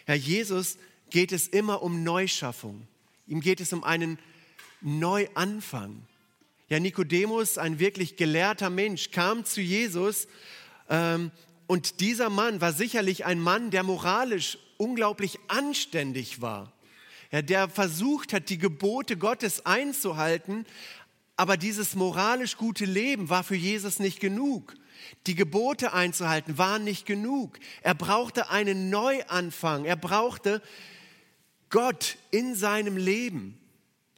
Ja, 0.07 0.15
Jesus 0.15 0.79
geht 1.11 1.33
es 1.33 1.49
immer 1.49 1.83
um 1.83 2.03
Neuschaffung. 2.03 2.87
Ihm 3.27 3.41
geht 3.41 3.61
es 3.61 3.73
um 3.73 3.85
einen 3.85 4.19
Neuanfang. 4.81 6.03
Ja, 6.69 6.81
Nikodemus, 6.81 7.59
ein 7.59 7.79
wirklich 7.79 8.17
gelehrter 8.17 8.71
Mensch, 8.71 9.11
kam 9.11 9.45
zu 9.45 9.61
Jesus 9.61 10.27
ähm, 10.89 11.31
und 11.67 12.01
dieser 12.01 12.31
Mann 12.31 12.61
war 12.61 12.73
sicherlich 12.73 13.25
ein 13.25 13.41
Mann, 13.41 13.71
der 13.71 13.83
moralisch 13.83 14.59
unglaublich 14.77 15.39
anständig 15.49 16.41
war. 16.41 16.73
Ja, 17.31 17.43
der 17.43 17.69
versucht 17.69 18.33
hat, 18.33 18.49
die 18.51 18.59
Gebote 18.59 19.17
Gottes 19.17 19.67
einzuhalten, 19.67 20.65
aber 21.37 21.57
dieses 21.57 21.95
moralisch 21.95 22.57
gute 22.57 22.85
Leben 22.85 23.29
war 23.29 23.45
für 23.45 23.57
Jesus 23.57 23.99
nicht 23.99 24.21
genug. 24.21 24.75
Die 25.27 25.35
Gebote 25.35 25.93
einzuhalten 25.93 26.57
war 26.57 26.79
nicht 26.79 27.05
genug. 27.05 27.59
Er 27.83 27.95
brauchte 27.95 28.51
einen 28.51 28.91
Neuanfang. 28.91 29.85
Er 29.85 29.97
brauchte 29.97 30.63
Gott 31.71 32.17
in 32.31 32.55
seinem 32.55 32.97
Leben. 32.97 33.59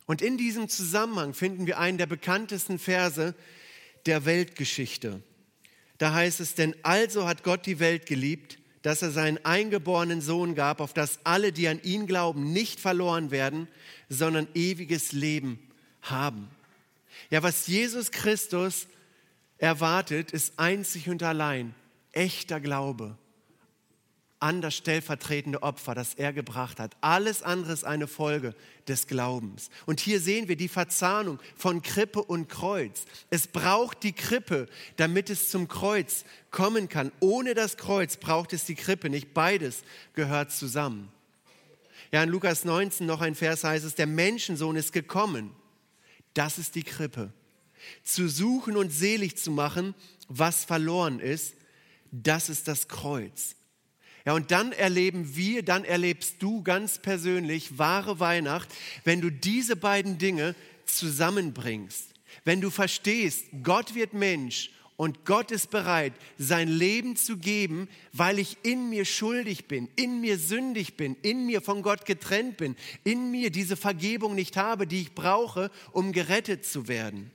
Und 0.07 0.23
in 0.23 0.39
diesem 0.39 0.69
Zusammenhang 0.69 1.35
finden 1.35 1.67
wir 1.67 1.79
einen 1.79 1.99
der 1.99 2.07
bekanntesten 2.07 2.79
Verse 2.79 3.35
der 4.07 4.25
Weltgeschichte. 4.25 5.23
Da 5.99 6.13
heißt 6.13 6.41
es, 6.41 6.55
denn 6.55 6.75
also 6.83 7.27
hat 7.27 7.43
Gott 7.43 7.67
die 7.67 7.81
Welt 7.81 8.07
geliebt, 8.07 8.59
dass 8.83 9.03
er 9.03 9.11
seinen 9.11 9.45
eingeborenen 9.45 10.21
Sohn 10.21 10.55
gab, 10.55 10.81
auf 10.81 10.95
dass 10.95 11.19
alle, 11.25 11.53
die 11.53 11.69
an 11.69 11.83
ihn 11.83 12.07
glauben, 12.07 12.53
nicht 12.53 12.81
verloren 12.81 13.31
werden, 13.31 13.69
sondern 14.09 14.47
ewiges 14.55 15.13
Leben 15.13 15.59
haben. 16.01 16.49
Ja, 17.31 17.43
was 17.43 17.67
Jesus 17.67 18.13
Christus 18.13 18.87
erwartet, 19.59 20.31
ist 20.31 20.59
einzig 20.59 21.09
und 21.09 21.23
allein 21.23 21.75
echter 22.13 22.61
Glaube 22.61 23.19
an 24.41 24.61
das 24.61 24.77
stellvertretende 24.77 25.63
Opfer, 25.63 25.95
das 25.95 26.15
er 26.15 26.33
gebracht 26.33 26.79
hat. 26.79 26.97
Alles 27.01 27.43
andere 27.43 27.73
ist 27.73 27.85
eine 27.85 28.07
Folge 28.07 28.55
des 28.87 29.07
Glaubens. 29.07 29.71
Und 29.87 30.01
hier 30.01 30.21
sehen 30.21 30.49
wir 30.49 30.57
die 30.57 30.69
Verzahnung 30.69 31.41
von 31.57 31.83
Krippe 31.83 32.23
und 32.23 32.49
Kreuz. 32.49 33.05
Es 33.31 33.49
braucht 33.49 34.03
die 34.03 34.13
Krippe, 34.13 34.67
damit 34.97 35.29
es 35.29 35.51
zum 35.51 35.67
Kreuz 35.67 36.25
kommen 36.51 36.89
kann. 36.89 37.11
Ohne 37.21 37.55
das 37.55 37.77
Kreuz 37.77 38.17
braucht 38.17 38.53
es 38.53 38.65
die 38.65 38.77
Krippe 38.77 39.11
nicht. 39.11 39.35
Beides 39.35 39.83
gehört 40.15 40.53
zusammen. 40.53 41.11
Ja, 42.13 42.23
in 42.23 42.31
Lukas 42.31 42.65
19 42.65 43.07
noch 43.07 43.21
ein 43.21 43.35
Vers 43.35 43.65
heißt 43.65 43.85
es, 43.85 43.95
der 43.97 44.07
Menschensohn 44.07 44.77
ist 44.77 44.93
gekommen. 44.93 45.51
Das 46.33 46.59
ist 46.59 46.75
die 46.77 46.85
Krippe. 46.85 47.33
Zu 48.05 48.29
suchen 48.29 48.77
und 48.77 48.91
selig 48.91 49.37
zu 49.37 49.51
machen, 49.51 49.95
was 50.29 50.65
verloren 50.65 51.21
ist, 51.21 51.55
das 52.11 52.49
ist 52.49 52.69
das 52.69 52.89
Kreuz. 52.89 53.57
Ja, 54.29 54.35
und 54.35 54.51
dann 54.51 54.73
erleben 54.73 55.37
wir, 55.37 55.63
dann 55.63 55.87
erlebst 55.87 56.35
du 56.41 56.63
ganz 56.63 56.99
persönlich 56.99 57.79
wahre 57.79 58.21
Weihnacht, 58.21 58.69
wenn 59.05 59.23
du 59.23 59.31
diese 59.31 59.75
beiden 59.75 60.19
Dinge 60.19 60.55
zusammenbringst. 60.85 62.11
Wenn 62.45 62.61
du 62.61 62.69
verstehst, 62.69 63.47
Gott 63.63 63.95
wird 63.95 64.13
Mensch 64.13 64.71
und 64.99 65.25
Gott 65.25 65.51
ist 65.51 65.71
bereit, 65.71 66.13
sein 66.37 66.69
Leben 66.69 67.17
zu 67.17 67.39
geben, 67.39 67.89
weil 68.13 68.39
ich 68.39 68.59
in 68.65 68.91
mir 68.91 69.07
schuldig 69.07 69.65
bin, 69.65 69.89
in 69.97 70.21
mir 70.21 70.37
sündig 70.37 70.99
bin, 70.99 71.17
in 71.23 71.47
mir 71.47 71.63
von 71.63 71.81
Gott 71.81 72.05
getrennt 72.05 72.59
bin, 72.59 72.77
in 73.05 73.31
mir 73.31 73.49
diese 73.51 73.79
Vergebung 73.79 74.35
nicht 74.35 74.59
habe, 74.59 74.87
die 74.87 75.01
ich 75.01 75.15
brauche, 75.15 75.71
um 75.93 76.13
gerettet 76.13 76.67
zu 76.67 76.87
werden. 76.87 77.31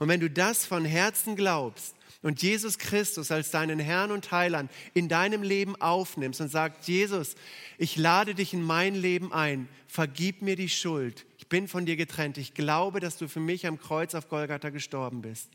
Und 0.00 0.08
wenn 0.08 0.18
du 0.18 0.28
das 0.28 0.66
von 0.66 0.84
Herzen 0.84 1.36
glaubst, 1.36 1.95
und 2.26 2.42
Jesus 2.42 2.78
Christus 2.78 3.30
als 3.30 3.52
deinen 3.52 3.78
Herrn 3.78 4.10
und 4.10 4.32
Heiland 4.32 4.68
in 4.94 5.08
deinem 5.08 5.44
Leben 5.44 5.80
aufnimmst 5.80 6.40
und 6.40 6.48
sagst, 6.48 6.88
Jesus, 6.88 7.36
ich 7.78 7.96
lade 7.96 8.34
dich 8.34 8.52
in 8.52 8.64
mein 8.64 8.96
Leben 8.96 9.32
ein, 9.32 9.68
vergib 9.86 10.42
mir 10.42 10.56
die 10.56 10.68
Schuld, 10.68 11.24
ich 11.38 11.46
bin 11.46 11.68
von 11.68 11.86
dir 11.86 11.94
getrennt, 11.94 12.36
ich 12.36 12.52
glaube, 12.52 12.98
dass 12.98 13.16
du 13.16 13.28
für 13.28 13.38
mich 13.38 13.64
am 13.64 13.78
Kreuz 13.78 14.12
auf 14.16 14.28
Golgatha 14.28 14.70
gestorben 14.70 15.22
bist, 15.22 15.50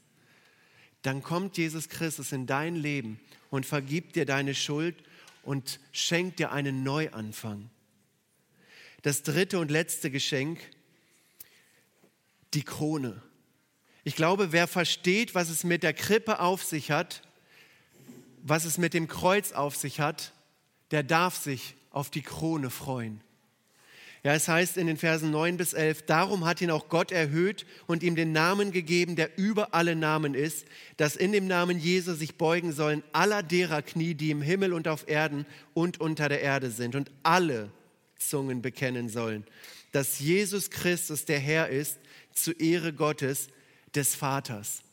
dann 1.01 1.21
kommt 1.21 1.57
Jesus 1.57 1.89
Christus 1.89 2.31
in 2.31 2.47
dein 2.47 2.77
Leben 2.77 3.19
und 3.49 3.65
vergibt 3.65 4.15
dir 4.15 4.25
deine 4.25 4.55
Schuld 4.55 4.95
und 5.43 5.81
schenkt 5.91 6.39
dir 6.39 6.53
einen 6.53 6.83
Neuanfang. 6.83 7.69
Das 9.01 9.23
dritte 9.23 9.59
und 9.59 9.71
letzte 9.71 10.09
Geschenk, 10.09 10.61
die 12.53 12.63
Krone. 12.63 13.21
Ich 14.03 14.15
glaube, 14.15 14.51
wer 14.51 14.67
versteht, 14.67 15.35
was 15.35 15.49
es 15.49 15.63
mit 15.63 15.83
der 15.83 15.93
Krippe 15.93 16.39
auf 16.39 16.63
sich 16.63 16.91
hat, 16.91 17.21
was 18.43 18.65
es 18.65 18.77
mit 18.77 18.93
dem 18.93 19.07
Kreuz 19.07 19.51
auf 19.51 19.75
sich 19.75 19.99
hat, 19.99 20.33
der 20.89 21.03
darf 21.03 21.35
sich 21.37 21.75
auf 21.91 22.09
die 22.09 22.23
Krone 22.23 22.69
freuen. 22.69 23.21
Ja, 24.23 24.33
es 24.35 24.47
heißt 24.47 24.77
in 24.77 24.85
den 24.85 24.97
Versen 24.97 25.31
9 25.31 25.57
bis 25.57 25.73
11, 25.73 26.03
darum 26.03 26.45
hat 26.45 26.61
ihn 26.61 26.69
auch 26.69 26.89
Gott 26.89 27.11
erhöht 27.11 27.65
und 27.87 28.03
ihm 28.03 28.15
den 28.15 28.31
Namen 28.31 28.71
gegeben, 28.71 29.15
der 29.15 29.35
über 29.37 29.73
alle 29.73 29.95
Namen 29.95 30.35
ist, 30.35 30.65
dass 30.97 31.15
in 31.15 31.31
dem 31.31 31.47
Namen 31.47 31.79
Jesu 31.79 32.13
sich 32.13 32.35
beugen 32.35 32.71
sollen 32.71 33.01
aller 33.13 33.41
derer 33.41 33.81
Knie, 33.81 34.13
die 34.13 34.29
im 34.29 34.43
Himmel 34.43 34.73
und 34.73 34.87
auf 34.87 35.07
Erden 35.07 35.47
und 35.73 35.99
unter 35.99 36.29
der 36.29 36.41
Erde 36.41 36.69
sind 36.69 36.95
und 36.95 37.09
alle 37.23 37.71
Zungen 38.19 38.61
bekennen 38.61 39.09
sollen, 39.09 39.43
dass 39.91 40.19
Jesus 40.19 40.69
Christus 40.69 41.25
der 41.25 41.39
Herr 41.39 41.69
ist, 41.69 41.97
zu 42.31 42.51
Ehre 42.51 42.93
Gottes, 42.93 43.47
des 43.95 44.15
Vaters. 44.15 44.83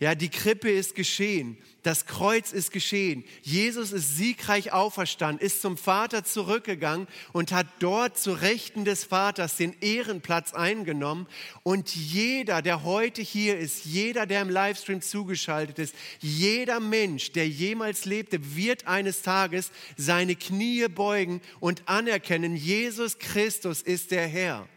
Ja, 0.00 0.14
die 0.14 0.28
Krippe 0.28 0.70
ist 0.70 0.94
geschehen, 0.94 1.56
das 1.82 2.06
Kreuz 2.06 2.52
ist 2.52 2.70
geschehen. 2.70 3.24
Jesus 3.42 3.92
ist 3.92 4.16
siegreich 4.16 4.72
auferstanden, 4.72 5.44
ist 5.44 5.62
zum 5.62 5.76
Vater 5.76 6.24
zurückgegangen 6.24 7.08
und 7.32 7.50
hat 7.50 7.66
dort 7.78 8.18
zu 8.18 8.32
Rechten 8.32 8.84
des 8.84 9.04
Vaters 9.04 9.56
den 9.56 9.74
Ehrenplatz 9.80 10.54
eingenommen. 10.54 11.26
Und 11.62 11.94
jeder, 11.96 12.62
der 12.62 12.84
heute 12.84 13.22
hier 13.22 13.58
ist, 13.58 13.86
jeder, 13.86 14.26
der 14.26 14.42
im 14.42 14.50
Livestream 14.50 15.00
zugeschaltet 15.00 15.78
ist, 15.78 15.94
jeder 16.20 16.78
Mensch, 16.78 17.32
der 17.32 17.48
jemals 17.48 18.04
lebte, 18.04 18.54
wird 18.54 18.86
eines 18.86 19.22
Tages 19.22 19.70
seine 19.96 20.36
Knie 20.36 20.86
beugen 20.88 21.40
und 21.58 21.88
anerkennen, 21.88 22.54
Jesus 22.54 23.18
Christus 23.18 23.82
ist 23.82 24.10
der 24.10 24.28
Herr. 24.28 24.68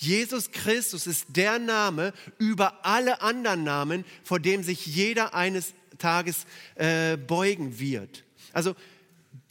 Jesus 0.00 0.52
Christus 0.52 1.08
ist 1.08 1.26
der 1.30 1.58
Name 1.58 2.12
über 2.38 2.84
alle 2.86 3.20
anderen 3.20 3.64
Namen, 3.64 4.04
vor 4.22 4.38
dem 4.38 4.62
sich 4.62 4.86
jeder 4.86 5.34
eines 5.34 5.74
Tages 5.98 6.46
äh, 6.76 7.16
beugen 7.16 7.80
wird. 7.80 8.22
Also 8.52 8.76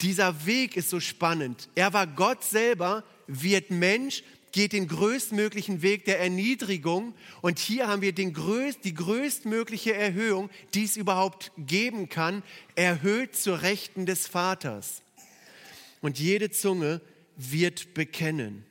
dieser 0.00 0.46
Weg 0.46 0.78
ist 0.78 0.88
so 0.88 1.00
spannend. 1.00 1.68
Er 1.74 1.92
war 1.92 2.06
Gott 2.06 2.44
selber, 2.44 3.04
wird 3.26 3.70
Mensch, 3.70 4.22
geht 4.52 4.72
den 4.72 4.88
größtmöglichen 4.88 5.82
Weg 5.82 6.06
der 6.06 6.18
Erniedrigung 6.18 7.14
und 7.42 7.58
hier 7.58 7.86
haben 7.86 8.00
wir 8.00 8.14
den 8.14 8.32
größt, 8.32 8.82
die 8.84 8.94
größtmögliche 8.94 9.92
Erhöhung, 9.92 10.48
die 10.72 10.84
es 10.84 10.96
überhaupt 10.96 11.52
geben 11.58 12.08
kann, 12.08 12.42
erhöht 12.74 13.36
zur 13.36 13.60
Rechten 13.60 14.06
des 14.06 14.26
Vaters. 14.26 15.02
Und 16.00 16.18
jede 16.18 16.50
Zunge 16.50 17.02
wird 17.36 17.92
bekennen. 17.92 18.64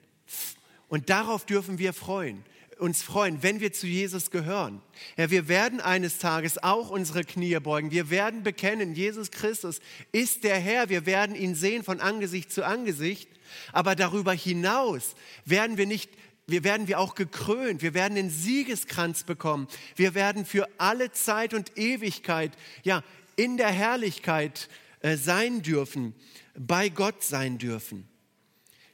Und 0.87 1.09
darauf 1.09 1.45
dürfen 1.45 1.79
wir 1.79 1.93
freuen, 1.93 2.43
uns 2.79 3.01
freuen, 3.01 3.43
wenn 3.43 3.59
wir 3.59 3.73
zu 3.73 3.87
Jesus 3.87 4.31
gehören. 4.31 4.81
Ja, 5.17 5.29
wir 5.29 5.47
werden 5.47 5.81
eines 5.81 6.19
Tages 6.19 6.61
auch 6.61 6.89
unsere 6.89 7.23
Knie 7.23 7.59
beugen. 7.59 7.91
Wir 7.91 8.09
werden 8.09 8.43
bekennen, 8.43 8.93
Jesus 8.93 9.31
Christus 9.31 9.79
ist 10.11 10.43
der 10.43 10.57
Herr. 10.59 10.89
Wir 10.89 11.05
werden 11.05 11.35
ihn 11.35 11.55
sehen 11.55 11.83
von 11.83 11.99
Angesicht 11.99 12.51
zu 12.51 12.65
Angesicht. 12.65 13.29
Aber 13.73 13.95
darüber 13.95 14.33
hinaus 14.33 15.15
werden 15.45 15.77
wir 15.77 15.87
nicht 15.87 16.09
wir 16.49 16.63
werden 16.63 16.87
wir 16.87 16.99
auch 16.99 17.13
gekrönt, 17.13 17.81
wir 17.81 17.93
werden 17.93 18.15
den 18.15 18.29
Siegeskranz 18.29 19.25
bekommen, 19.25 19.67
wir 19.97 20.15
werden 20.15 20.45
für 20.45 20.65
alle 20.77 21.11
Zeit 21.11 21.53
und 21.53 21.77
Ewigkeit 21.77 22.53
ja 22.83 23.03
in 23.35 23.57
der 23.57 23.69
Herrlichkeit 23.69 24.69
äh, 25.01 25.17
sein 25.17 25.61
dürfen, 25.61 26.15
bei 26.57 26.87
Gott 26.87 27.21
sein 27.21 27.57
dürfen. 27.57 28.07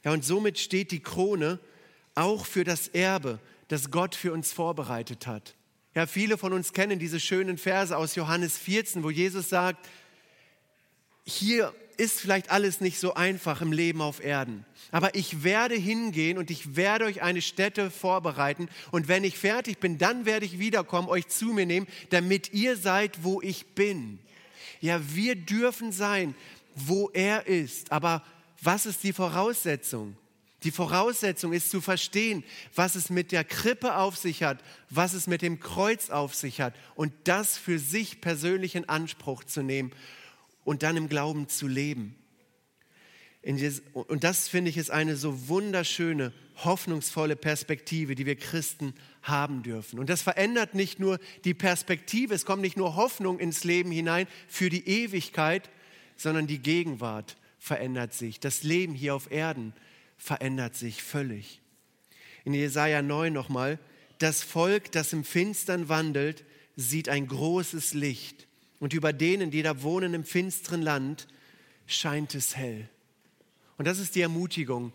Ja, 0.04 0.14
und 0.14 0.26
somit 0.26 0.58
steht 0.58 0.90
die 0.90 1.02
Krone 1.02 1.60
auch 2.16 2.46
für 2.46 2.64
das 2.64 2.88
Erbe, 2.90 3.40
das 3.68 3.92
Gott 3.92 4.16
für 4.16 4.32
uns 4.34 4.52
vorbereitet 4.52 5.28
hat. 5.28 5.56
Ja, 5.96 6.08
viele 6.08 6.38
von 6.38 6.54
uns 6.54 6.74
kennen 6.74 7.00
diese 7.00 7.20
schönen 7.20 7.58
Verse 7.58 7.96
aus 7.96 8.16
Johannes 8.16 8.58
14, 8.58 9.04
wo 9.04 9.10
Jesus 9.10 9.50
sagt, 9.50 9.88
hier 11.26 11.74
ist 11.98 12.20
vielleicht 12.20 12.50
alles 12.50 12.82
nicht 12.82 13.00
so 13.00 13.14
einfach 13.14 13.62
im 13.62 13.72
Leben 13.72 14.02
auf 14.02 14.24
Erden, 14.24 14.66
aber 14.92 15.14
ich 15.14 15.44
werde 15.44 15.76
hingehen 15.76 16.40
und 16.40 16.50
ich 16.50 16.76
werde 16.76 17.06
euch 17.06 17.22
eine 17.22 17.42
Stätte 17.42 17.92
vorbereiten 17.92 18.68
und 18.92 19.08
wenn 19.08 19.24
ich 19.24 19.38
fertig 19.38 19.80
bin, 19.80 20.00
dann 20.00 20.26
werde 20.26 20.46
ich 20.46 20.58
wiederkommen, 20.58 21.08
euch 21.08 21.28
zu 21.28 21.46
mir 21.54 21.68
nehmen, 21.68 21.88
damit 22.10 22.52
ihr 22.54 22.76
seid, 22.76 23.24
wo 23.24 23.42
ich 23.42 23.68
bin. 23.76 24.18
Ja, 24.82 25.00
wir 25.14 25.36
dürfen 25.36 25.92
sein, 25.92 26.36
wo 26.76 27.12
er 27.14 27.46
ist, 27.46 27.92
aber 27.92 28.24
was 28.62 28.88
ist 28.88 29.04
die 29.04 29.14
Voraussetzung? 29.14 30.18
Die 30.64 30.72
Voraussetzung 30.72 31.54
ist 31.54 31.70
zu 31.70 31.82
verstehen, 31.82 32.44
was 32.74 32.96
es 32.96 33.10
mit 33.10 33.32
der 33.32 33.44
Krippe 33.44 33.98
auf 33.98 34.18
sich 34.18 34.44
hat, 34.44 34.64
was 34.90 35.14
es 35.14 35.28
mit 35.28 35.42
dem 35.42 35.60
Kreuz 35.60 36.10
auf 36.10 36.34
sich 36.36 36.62
hat 36.62 36.74
und 36.96 37.12
das 37.26 37.58
für 37.58 37.80
sich 37.80 38.22
persönlich 38.22 38.76
in 38.76 38.88
Anspruch 38.88 39.44
zu 39.44 39.62
nehmen 39.62 39.92
und 40.64 40.84
dann 40.84 40.98
im 40.98 41.10
Glauben 41.10 41.50
zu 41.50 41.68
leben. 41.68 42.16
Und 43.94 44.24
das 44.24 44.48
finde 44.48 44.70
ich 44.70 44.78
ist 44.78 44.90
eine 44.90 45.18
so 45.18 45.50
wunderschöne, 45.50 46.32
hoffnungsvolle 46.64 47.36
Perspektive, 47.36 48.16
die 48.16 48.26
wir 48.26 48.38
Christen 48.38 48.94
haben 49.22 49.64
dürfen. 49.64 50.00
Und 50.00 50.10
das 50.10 50.22
verändert 50.22 50.76
nicht 50.76 51.00
nur 51.00 51.20
die 51.44 51.54
Perspektive, 51.54 52.34
es 52.34 52.46
kommt 52.46 52.62
nicht 52.62 52.78
nur 52.78 52.96
Hoffnung 52.96 53.40
ins 53.40 53.66
Leben 53.66 53.92
hinein 53.92 54.28
für 54.48 54.70
die 54.70 54.88
Ewigkeit, 54.88 55.70
sondern 56.16 56.48
die 56.48 56.60
Gegenwart 56.60 57.36
verändert 57.60 58.14
sich. 58.14 58.40
Das 58.40 58.64
Leben 58.64 58.94
hier 58.94 59.14
auf 59.14 59.30
Erden 59.30 59.74
verändert 60.24 60.76
sich 60.76 61.04
völlig. 61.04 61.60
In 62.46 62.54
Jesaja 62.54 63.02
9 63.02 63.34
nochmal, 63.34 63.78
das 64.20 64.42
Volk, 64.42 64.90
das 64.94 65.12
im 65.12 65.26
Finstern 65.26 65.90
wandelt, 65.90 66.46
sieht 66.78 67.10
ein 67.10 67.28
großes 67.28 67.94
Licht. 67.94 68.48
Und 68.80 68.94
über 68.94 69.12
denen, 69.12 69.52
die 69.52 69.64
da 69.64 69.84
wohnen 69.84 70.14
im 70.14 70.24
finsteren 70.24 70.82
Land, 70.82 71.28
scheint 71.88 72.36
es 72.36 72.56
hell. 72.56 72.88
Und 73.78 73.86
das 73.86 74.00
ist 74.00 74.16
die 74.16 74.22
Ermutigung, 74.22 74.94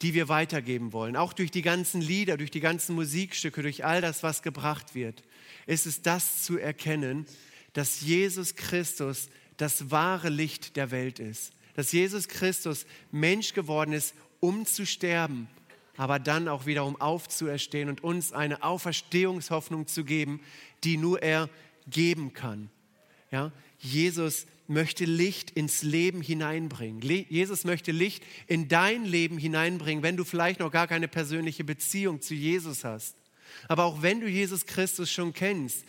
die 0.00 0.14
wir 0.14 0.28
weitergeben 0.28 0.94
wollen. 0.94 1.14
Auch 1.14 1.34
durch 1.34 1.50
die 1.50 1.62
ganzen 1.62 2.00
Lieder, 2.00 2.38
durch 2.38 2.50
die 2.50 2.60
ganzen 2.60 2.94
Musikstücke, 2.94 3.60
durch 3.60 3.84
all 3.84 4.00
das, 4.00 4.22
was 4.22 4.42
gebracht 4.42 4.94
wird, 4.94 5.22
ist 5.66 5.84
es 5.84 6.00
das 6.00 6.42
zu 6.42 6.56
erkennen, 6.56 7.26
dass 7.74 8.00
Jesus 8.00 8.54
Christus 8.54 9.28
das 9.58 9.90
wahre 9.90 10.30
Licht 10.30 10.76
der 10.76 10.90
Welt 10.90 11.18
ist. 11.18 11.52
Dass 11.74 11.92
Jesus 11.92 12.28
Christus 12.28 12.86
Mensch 13.10 13.52
geworden 13.52 13.92
ist, 13.92 14.14
um 14.40 14.66
zu 14.66 14.86
sterben, 14.86 15.48
aber 15.96 16.18
dann 16.18 16.48
auch 16.48 16.66
wiederum 16.66 17.00
aufzuerstehen 17.00 17.88
und 17.88 18.02
uns 18.02 18.32
eine 18.32 18.62
Auferstehungshoffnung 18.62 19.86
zu 19.86 20.04
geben, 20.04 20.40
die 20.82 20.96
nur 20.96 21.22
er 21.22 21.48
geben 21.88 22.32
kann. 22.32 22.70
Ja? 23.30 23.52
Jesus 23.78 24.46
möchte 24.66 25.04
Licht 25.04 25.50
ins 25.50 25.82
Leben 25.82 26.22
hineinbringen. 26.22 27.02
Jesus 27.02 27.64
möchte 27.64 27.92
Licht 27.92 28.22
in 28.46 28.68
dein 28.68 29.04
Leben 29.04 29.36
hineinbringen, 29.36 30.02
wenn 30.02 30.16
du 30.16 30.24
vielleicht 30.24 30.60
noch 30.60 30.70
gar 30.70 30.86
keine 30.86 31.08
persönliche 31.08 31.64
Beziehung 31.64 32.20
zu 32.20 32.34
Jesus 32.34 32.84
hast. 32.84 33.16
Aber 33.68 33.84
auch 33.84 34.00
wenn 34.00 34.20
du 34.20 34.28
Jesus 34.28 34.66
Christus 34.66 35.10
schon 35.10 35.32
kennst, 35.32 35.84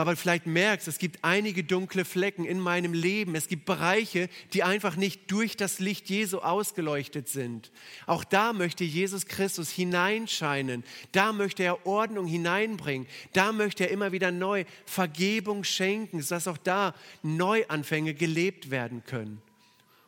aber 0.00 0.16
vielleicht 0.16 0.46
merkst, 0.46 0.88
es 0.88 0.98
gibt 0.98 1.18
einige 1.22 1.64
dunkle 1.64 2.04
Flecken 2.04 2.44
in 2.44 2.60
meinem 2.60 2.92
Leben. 2.92 3.34
Es 3.34 3.48
gibt 3.48 3.64
Bereiche, 3.64 4.28
die 4.52 4.62
einfach 4.62 4.96
nicht 4.96 5.30
durch 5.30 5.56
das 5.56 5.78
Licht 5.78 6.10
Jesu 6.10 6.38
ausgeleuchtet 6.38 7.28
sind. 7.28 7.70
Auch 8.06 8.24
da 8.24 8.52
möchte 8.52 8.84
Jesus 8.84 9.26
Christus 9.26 9.70
hineinscheinen. 9.70 10.84
Da 11.12 11.32
möchte 11.32 11.62
er 11.62 11.86
Ordnung 11.86 12.26
hineinbringen. 12.26 13.06
Da 13.32 13.52
möchte 13.52 13.84
er 13.84 13.90
immer 13.90 14.12
wieder 14.12 14.30
neu 14.32 14.64
Vergebung 14.84 15.64
schenken, 15.64 16.20
sodass 16.20 16.48
auch 16.48 16.58
da 16.58 16.94
Neuanfänge 17.22 18.14
gelebt 18.14 18.70
werden 18.70 19.02
können. 19.04 19.40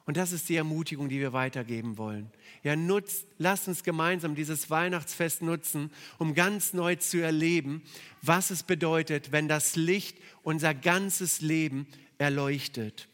Und 0.08 0.16
das 0.16 0.32
ist 0.32 0.48
die 0.48 0.56
Ermutigung, 0.56 1.10
die 1.10 1.20
wir 1.20 1.34
weitergeben 1.34 1.98
wollen. 1.98 2.32
Ja, 2.62 2.76
nutzt, 2.76 3.26
lasst 3.36 3.68
uns 3.68 3.84
gemeinsam 3.84 4.34
dieses 4.34 4.70
Weihnachtsfest 4.70 5.42
nutzen, 5.42 5.90
um 6.16 6.32
ganz 6.32 6.72
neu 6.72 6.96
zu 6.96 7.18
erleben, 7.18 7.82
was 8.22 8.48
es 8.48 8.62
bedeutet, 8.62 9.32
wenn 9.32 9.48
das 9.48 9.76
Licht 9.76 10.16
unser 10.42 10.72
ganzes 10.72 11.42
Leben 11.42 11.86
erleuchtet. 12.16 13.06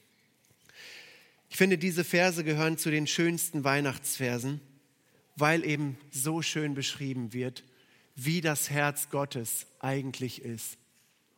Ich 1.49 1.57
finde, 1.57 1.79
diese 1.79 2.05
Verse 2.05 2.45
gehören 2.45 2.79
zu 2.79 2.93
den 2.93 3.09
schönsten 3.09 3.65
Weihnachtsversen, 3.65 4.61
weil 5.35 5.65
eben 5.65 5.99
so 6.13 6.43
schön 6.43 6.75
beschrieben 6.75 7.33
wird, 7.33 7.65
wie 8.15 8.41
das 8.41 8.71
Herz 8.71 9.11
Gottes 9.11 9.67
eigentlich 9.81 10.43
ist. 10.43 10.79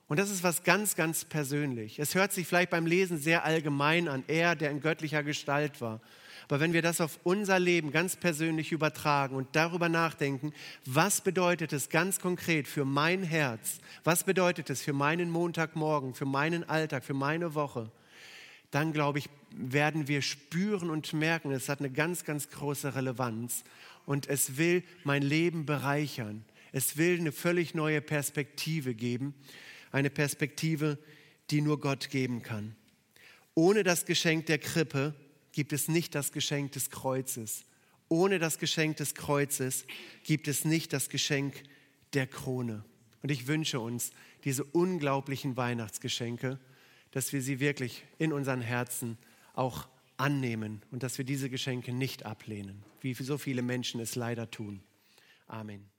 Und 0.09 0.21
das 0.21 0.31
ist 0.31 0.45
was 0.45 0.63
ganz, 0.63 0.95
ganz 0.95 1.25
persönlich. 1.25 1.99
Es 1.99 2.15
hört 2.15 2.33
sich 2.33 2.47
vielleicht 2.47 2.71
beim 2.71 2.87
Lesen 2.87 3.19
sehr 3.19 3.45
allgemein 3.45 4.07
an, 4.07 4.23
er, 4.29 4.55
der 4.55 4.71
in 4.71 4.81
göttlicher 4.81 5.25
Gestalt 5.25 5.81
war. 5.81 6.01
Aber 6.49 6.61
wenn 6.61 6.73
wir 6.73 6.83
das 6.83 7.01
auf 7.01 7.19
unser 7.25 7.59
Leben 7.59 7.91
ganz 7.91 8.15
persönlich 8.15 8.71
übertragen 8.71 9.35
und 9.35 9.49
darüber 9.57 9.89
nachdenken, 9.89 10.53
was 10.85 11.21
bedeutet 11.21 11.73
es 11.73 11.89
ganz 11.89 12.21
konkret 12.21 12.69
für 12.69 12.85
mein 12.85 13.25
Herz, 13.25 13.81
was 14.05 14.23
bedeutet 14.23 14.71
es 14.71 14.81
für 14.81 14.93
meinen 14.93 15.29
Montagmorgen, 15.29 16.15
für 16.15 16.25
meinen 16.25 16.63
Alltag, 16.69 17.05
für 17.05 17.15
meine 17.15 17.55
Woche, 17.57 17.91
dann 18.71 18.93
glaube 18.93 19.19
ich, 19.19 19.29
werden 19.51 20.07
wir 20.07 20.23
spüren 20.23 20.89
und 20.89 21.13
merken, 21.15 21.51
es 21.51 21.69
hat 21.69 21.81
eine 21.81 21.91
ganz, 21.91 22.25
ganz 22.25 22.49
große 22.51 22.95
Relevanz 22.95 23.65
und 24.05 24.29
es 24.29 24.57
will 24.57 24.85
mein 25.03 25.23
Leben 25.23 25.67
bereichern. 25.67 26.45
Es 26.71 26.97
will 26.97 27.19
eine 27.19 27.33
völlig 27.33 27.75
neue 27.75 28.01
Perspektive 28.01 28.95
geben 28.95 29.35
eine 29.97 30.11
Perspektive, 30.11 30.99
die 31.51 31.63
nur 31.63 31.81
Gott 31.81 32.11
geben 32.11 32.43
kann. 32.43 32.77
Ohne 33.55 33.83
das 33.83 34.05
Geschenk 34.05 34.45
der 34.45 34.59
Krippe 34.59 35.15
gibt 35.53 35.73
es 35.73 35.89
nicht 35.89 36.15
das 36.15 36.33
Geschenk 36.33 36.73
des 36.73 36.91
Kreuzes. 36.91 37.65
Ohne 38.11 38.39
das 38.39 38.59
Geschenk 38.59 38.99
des 38.99 39.15
Kreuzes 39.15 39.87
gibt 40.23 40.49
es 40.49 40.67
nicht 40.67 40.93
das 40.93 41.09
Geschenk 41.09 41.63
der 42.13 42.27
Krone. 42.27 42.85
Und 43.23 43.31
ich 43.31 43.47
wünsche 43.47 43.81
uns 43.81 44.11
diese 44.45 44.65
unglaublichen 44.65 45.57
Weihnachtsgeschenke, 45.57 46.61
dass 47.11 47.33
wir 47.33 47.41
sie 47.41 47.59
wirklich 47.59 48.05
in 48.19 48.35
unseren 48.35 48.61
Herzen 48.61 49.17
auch 49.55 49.89
annehmen 50.19 50.83
und 50.91 51.03
dass 51.03 51.17
wir 51.17 51.25
diese 51.25 51.49
Geschenke 51.49 51.95
nicht 51.95 52.27
ablehnen, 52.27 52.85
wie 53.01 53.15
so 53.15 53.39
viele 53.39 53.63
Menschen 53.63 53.99
es 54.01 54.15
leider 54.15 54.51
tun. 54.51 54.83
Amen. 55.47 55.96